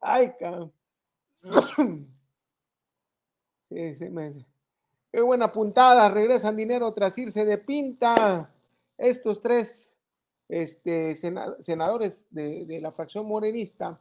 [0.00, 0.32] Ay,
[5.12, 8.52] Qué buena puntada, regresan dinero tras irse de pinta.
[8.98, 9.92] Estos tres
[10.48, 13.98] este, senadores de, la fracción morenista,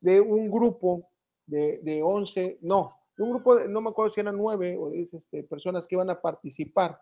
[0.00, 1.08] de un grupo
[1.46, 5.42] de, de 11, no, un grupo, no me acuerdo si eran nueve o diez este,
[5.42, 7.00] personas que iban a participar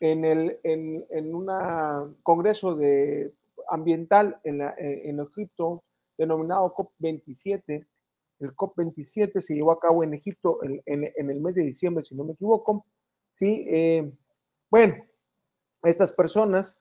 [0.00, 1.46] en, el, en, en un
[2.22, 3.32] congreso de,
[3.68, 5.84] ambiental en, en Egipto
[6.16, 7.86] denominado COP27,
[8.40, 10.80] el COP27 se llevó a cabo en Egipto en,
[11.14, 12.84] el mes de diciembre, si no me equivoco.
[13.32, 14.12] Sí, eh,
[14.70, 14.96] bueno,
[15.82, 16.76] estas personas,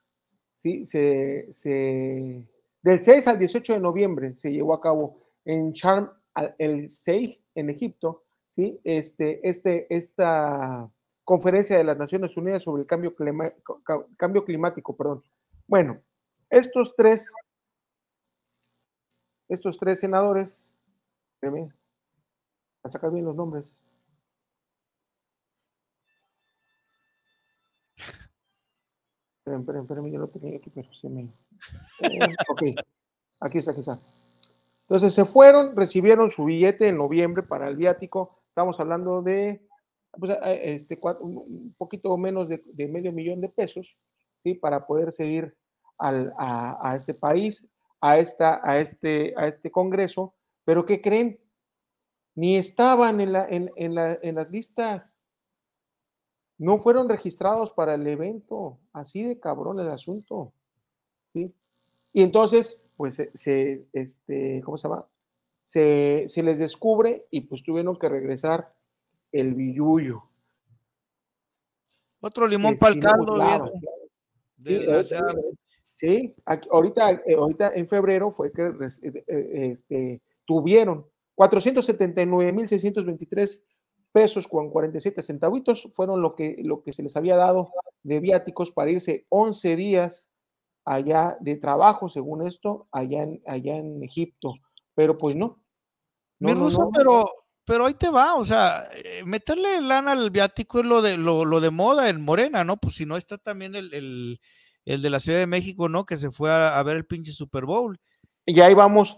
[0.55, 1.47] sí, se,
[2.81, 6.09] del 6 al 18 de noviembre se llevó a cabo en Sharm
[6.57, 10.89] el 6 en Egipto, sí, este, este, esta
[11.23, 13.15] conferencia de las Naciones Unidas sobre el cambio,
[14.17, 15.23] cambio climático, perdón.
[15.67, 16.01] Bueno,
[16.49, 17.31] estos tres,
[19.47, 20.75] estos tres senadores.
[22.83, 23.77] A sacar bien los nombres.
[29.39, 31.23] Esperen, esperen, esperen, yo lo tenía aquí, pero se me.
[32.01, 32.61] Eh, ok,
[33.41, 33.97] aquí está, aquí está.
[34.83, 38.40] Entonces se fueron, recibieron su billete en noviembre para el viático.
[38.61, 39.59] Estamos hablando de
[40.11, 43.97] pues, eh, este, un poquito menos de, medio millón de pesos
[44.43, 44.53] ¿sí?
[44.53, 45.57] para poder seguir
[45.97, 47.67] al, a, este país,
[47.99, 51.39] a, esta, a, este, a este congreso pero ¿qué creen?
[52.35, 55.11] Ni estaban en, la, en, la, en las listas.
[56.59, 58.77] No fueron registrados para el evento.
[58.93, 60.53] Así de cabrón el asunto.
[61.33, 61.51] Y
[62.13, 65.07] entonces, pues se, este, ¿cómo se llama?
[65.71, 68.69] Se, se, les descubre y pues tuvieron que regresar
[69.31, 70.23] el billuyo.
[72.19, 73.37] Otro limón para el caldo,
[75.93, 76.35] Sí,
[76.69, 81.05] ahorita, eh, ahorita en febrero fue que eh, este, tuvieron
[81.37, 83.61] 479.623
[84.11, 87.71] pesos con 47 centavitos, fueron lo que, lo que se les había dado
[88.03, 90.27] de viáticos para irse 11 días
[90.83, 94.55] allá de trabajo, según esto, allá en, allá en Egipto.
[94.95, 95.60] Pero pues no.
[96.41, 97.23] Mi ruso, pero,
[97.65, 101.59] pero ahí te va, o sea, eh, meterle lana al viático es lo de, lo,
[101.59, 102.77] de moda en Morena, ¿no?
[102.77, 104.39] Pues si no está también el,
[104.85, 106.05] de la Ciudad de México, ¿no?
[106.05, 107.99] Que se fue a, a ver el pinche Super Bowl.
[108.45, 109.17] Y ahí vamos,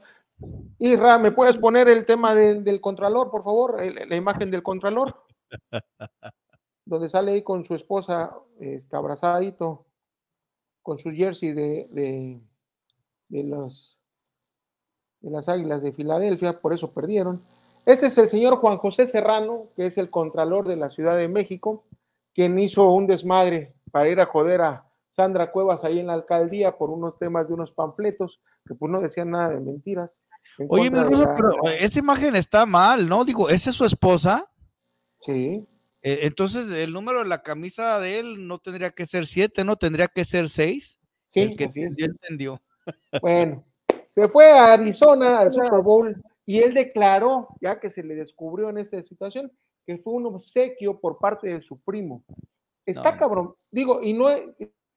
[0.79, 3.81] Isra, ¿me puedes poner el tema del contralor, por favor?
[3.81, 5.23] la imagen del contralor.
[6.85, 9.85] donde sale ahí con su esposa, está abrazadito,
[10.81, 12.41] con su jersey de,
[13.29, 13.97] de, los,
[15.23, 17.41] de las Águilas de Filadelfia, por eso perdieron.
[17.85, 21.27] Este es el señor Juan José Serrano, que es el contralor de la Ciudad de
[21.27, 21.85] México,
[22.35, 26.77] quien hizo un desmadre para ir a joder a Sandra Cuevas ahí en la alcaldía
[26.77, 30.17] por unos temas de unos panfletos que pues no decían nada de mentiras.
[30.67, 33.23] Oye, mi pero esa imagen está mal, ¿no?
[33.23, 34.49] Digo, ¿esa es su esposa?
[35.21, 35.67] Sí.
[36.01, 39.77] E, entonces, el número de la camisa de él no tendría que ser siete, ¿no?
[39.77, 40.99] Tendría que ser seis.
[41.27, 42.61] Sí, el que entendió.
[43.21, 43.63] Bueno,
[44.13, 48.69] se fue a Arizona al Super Bowl y él declaró, ya que se le descubrió
[48.69, 49.51] en esta situación,
[49.87, 52.23] que fue un obsequio por parte de su primo.
[52.85, 53.55] Está cabrón.
[53.71, 54.29] Digo, y no,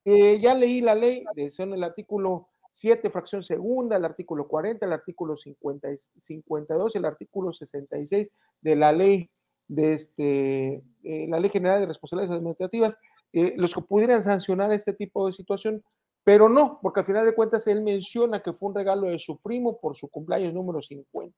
[0.05, 4.93] eh, ya leí la ley, son el artículo 7, fracción segunda, el artículo 40, el
[4.93, 5.89] artículo 50,
[6.19, 9.31] 52 y el artículo 66 de la ley
[9.67, 12.99] de este, eh, la ley general de responsabilidades administrativas,
[13.33, 15.83] eh, los que pudieran sancionar este tipo de situación,
[16.27, 19.39] pero no, porque al final de cuentas él menciona que fue un regalo de su
[19.39, 21.33] primo por su cumpleaños número 50.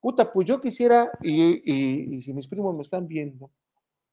[0.00, 3.52] Puta, pues yo quisiera, y, si mis primos me están viendo,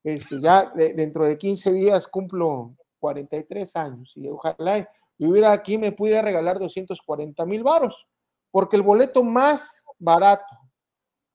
[0.04, 4.88] este, ya dentro de 15 días cumplo 43 años y ojalá
[5.18, 8.08] viviera aquí me pudiera regalar 240 mil varos,
[8.52, 10.60] porque el boleto más barato,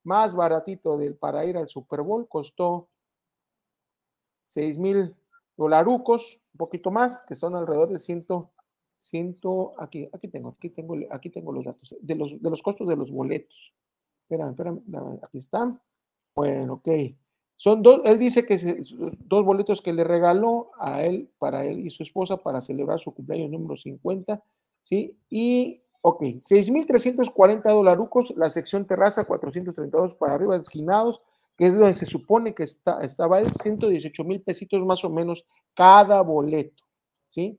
[0.05, 2.89] más baratito del para ir al Super Bowl costó
[4.45, 5.17] 6 mil
[5.57, 8.25] dolarucos, un poquito más, que son alrededor de 100,
[8.99, 9.37] 100
[9.79, 12.97] aquí, aquí tengo, aquí tengo, aquí tengo los datos, de los, de los costos de
[12.97, 13.73] los boletos.
[14.23, 14.77] Espera, espera,
[15.23, 15.81] aquí están.
[16.35, 16.89] Bueno, ok.
[17.57, 18.57] Son dos, él dice que
[19.25, 23.13] dos boletos que le regaló a él, para él y su esposa, para celebrar su
[23.13, 24.41] cumpleaños número 50,
[24.83, 25.17] ¿sí?
[25.29, 31.21] Y, ok, 6.340 dolarucos, la sección terraza, 432 para arriba, esquinados,
[31.57, 35.45] que es donde se supone que está, estaba él, 118 mil pesitos más o menos
[35.75, 36.85] cada boleto,
[37.27, 37.59] ¿sí?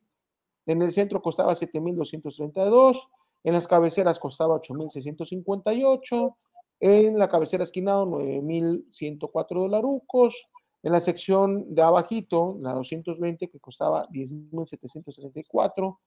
[0.70, 3.10] En el centro costaba 7.232,
[3.44, 6.36] en las cabeceras costaba 8.658,
[6.82, 10.48] en la cabecera esquinado, 9.104 dolarucos.
[10.84, 15.98] En la sección de abajito, la 220, que costaba 10.764.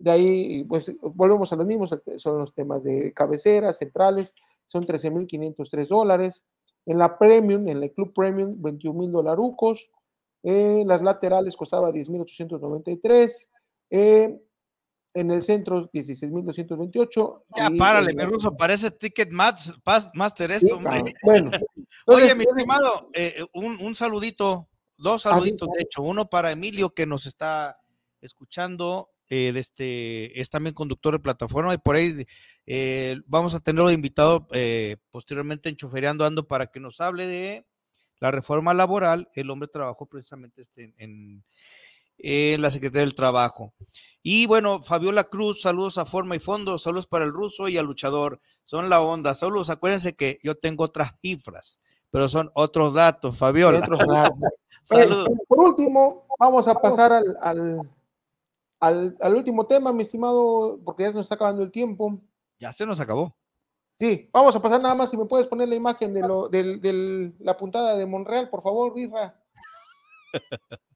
[0.00, 4.34] De ahí, pues, volvemos a los mismos, son los temas de cabeceras, centrales,
[4.66, 6.42] son 13.503 dólares.
[6.86, 9.88] En la Premium, en el Club Premium, 21.000 dolarucos.
[10.42, 13.46] En las laterales costaba 10.893.
[13.90, 14.38] Eh,
[15.14, 17.44] en el centro 16.228.
[17.56, 21.14] Ya, párale, mi ruso, parece Ticket Master esto, hombre.
[21.22, 21.50] Bueno.
[22.06, 27.26] Oye, mi estimado, eh, un, saludito, dos saluditos, de hecho, uno para Emilio que nos
[27.26, 27.80] está
[28.20, 32.24] escuchando, eh, este, es también conductor de plataforma y por ahí
[32.66, 34.46] eh, vamos a tenerlo invitado
[35.10, 37.66] posteriormente en Chofereando Ando para que nos hable de
[38.20, 39.28] la reforma laboral.
[39.34, 41.44] El hombre trabajó precisamente este, en,
[42.18, 43.72] en la Secretaría del Trabajo.
[44.22, 47.86] Y bueno, Fabiola Cruz, saludos a Forma y Fondo, saludos para el ruso y al
[47.86, 48.40] luchador.
[48.64, 49.32] Son la onda.
[49.34, 53.80] Saludos, acuérdense que yo tengo otras cifras, pero son otros datos, Fabiola.
[54.82, 55.28] saludos.
[55.46, 57.88] por último, vamos a pasar al,
[58.80, 62.20] al, último tema, mi estimado, porque ya se nos está acabando el tiempo.
[62.58, 63.34] Ya se nos acabó.
[63.98, 67.32] Sí, vamos a pasar nada más si me puedes poner la imagen de, lo, de,
[67.40, 69.34] la puntada de Monreal, por favor, Risa.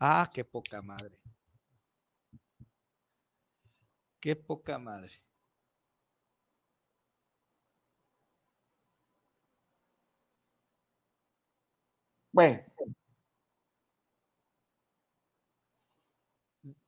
[0.00, 1.16] ah, qué poca madre.
[4.20, 5.12] Qué poca madre.
[12.32, 12.60] Bueno.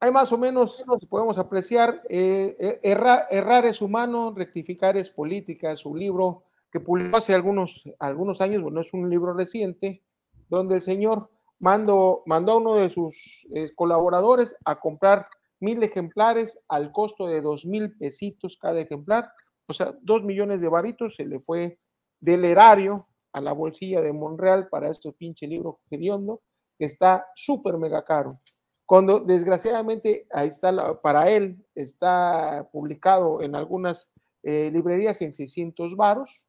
[0.01, 5.95] Hay más o menos, podemos apreciar, eh, eh, errar, es humano, rectificar es política, su
[5.95, 10.03] libro que publicó hace algunos, algunos años, bueno, es un libro reciente,
[10.49, 11.31] donde el señor
[11.63, 15.29] mandó, mandó a uno de sus eh, colaboradores a comprar
[15.61, 19.31] mil ejemplares al costo de dos mil pesitos cada ejemplar,
[19.69, 21.79] o sea, dos millones de varitos se le fue
[22.21, 26.43] del erario a la bolsilla de Monreal para este pinche libro hediondo,
[26.79, 28.41] que está súper mega caro.
[28.85, 34.11] Cuando desgraciadamente ahí está, para él, está publicado en algunas
[34.43, 36.47] eh, librerías en 600 varos.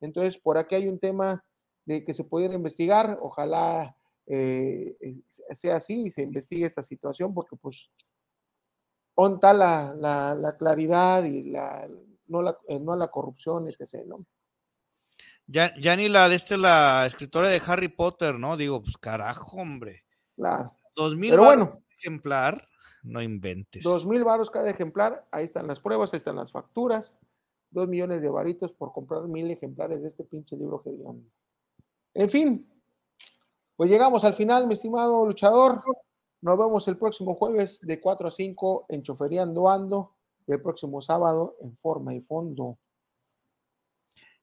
[0.00, 1.44] Entonces, por aquí hay un tema
[1.86, 3.18] de que se pudiera investigar.
[3.22, 3.95] Ojalá
[4.26, 4.96] eh,
[5.28, 7.90] sea así y se investigue esta situación, porque pues
[9.14, 9.94] onta la,
[10.34, 11.88] la, claridad y la,
[12.26, 14.16] no, la, eh, no la corrupción, sé, ¿no?
[15.46, 18.56] Ya, ya ni la de este, la escritora de Harry Potter, ¿no?
[18.56, 20.00] Digo, pues carajo, hombre.
[20.34, 20.72] Claro.
[20.94, 22.68] Dos mil bueno, ejemplar,
[23.04, 23.82] no inventes.
[23.82, 27.14] Dos mil baros cada ejemplar, ahí están las pruebas, ahí están las facturas.
[27.70, 31.24] Dos millones de varitos por comprar mil ejemplares de este pinche libro que digan.
[32.14, 32.66] En fin,
[33.76, 35.82] pues llegamos al final, mi estimado luchador.
[36.40, 40.14] Nos vemos el próximo jueves de 4 a 5 en Choferiando Ando,
[40.46, 42.78] el próximo sábado en Forma y Fondo.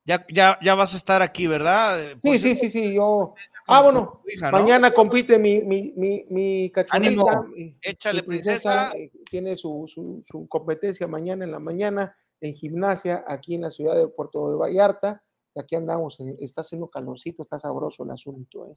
[0.05, 1.97] Ya, ya, ya vas a estar aquí, ¿verdad?
[2.21, 3.33] Sí, sí, sí, sí, yo.
[3.67, 4.21] Ah, bueno,
[4.51, 7.45] mañana compite mi, mi, mi, mi cachorrita.
[7.81, 8.91] échale, princesa.
[8.91, 13.71] Eh, tiene su, su, su, competencia mañana en la mañana en gimnasia aquí en la
[13.71, 15.23] ciudad de Puerto de Vallarta.
[15.55, 18.67] Aquí andamos, eh, está haciendo calorcito, está sabroso el asunto.
[18.71, 18.75] Eh.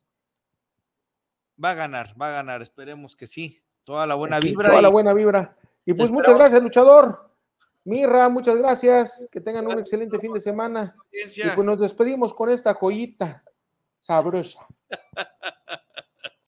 [1.62, 3.62] Va a ganar, va a ganar, esperemos que sí.
[3.84, 4.68] Toda la buena vibra.
[4.68, 5.56] Toda la buena vibra.
[5.84, 7.30] Y pues muchas gracias, luchador.
[7.84, 9.28] Mirra, muchas gracias.
[9.30, 10.96] Que tengan un excelente fin de semana.
[11.12, 13.44] Y pues nos despedimos con esta joyita
[13.98, 14.66] sabrosa.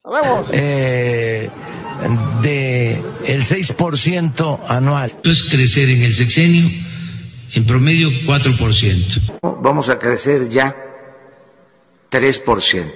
[0.03, 0.49] Nos vemos.
[0.51, 1.49] Eh,
[2.41, 2.91] de
[3.25, 5.15] el 6% anual.
[5.23, 6.69] Es crecer en el sexenio
[7.53, 9.39] en promedio 4%.
[9.61, 10.75] Vamos a crecer ya
[12.09, 12.91] 3%.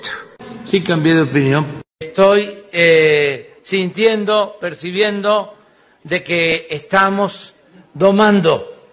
[0.65, 1.82] Sí cambié de opinión.
[2.03, 5.55] Estoy eh, sintiendo, percibiendo
[6.03, 7.55] de que estamos
[7.93, 8.91] domando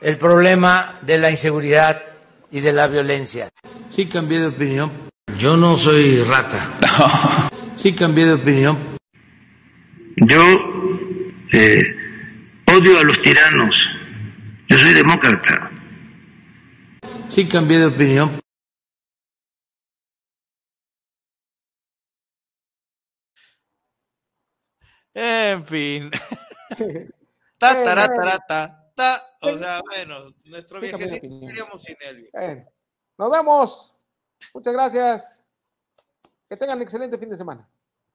[0.00, 2.02] el problema de la inseguridad
[2.50, 3.50] y de la violencia.
[3.88, 4.90] Sí cambié de opinión.
[5.38, 7.48] Yo no soy rata.
[7.76, 8.76] Sí cambié de opinión.
[10.16, 10.42] Yo
[11.50, 11.82] eh,
[12.66, 13.74] odio a los tiranos.
[14.68, 15.70] Yo soy demócrata.
[17.30, 18.38] Sí cambié de opinión.
[25.14, 26.10] En fin.
[27.58, 32.30] Ta, ta, ta, O sea, bueno, nuestro viaje iríamos sin él.
[33.18, 33.94] Nos vemos.
[34.54, 35.42] Muchas gracias.
[36.48, 37.68] Que tengan un excelente fin de semana.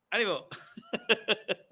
[0.10, 0.48] Ánimo.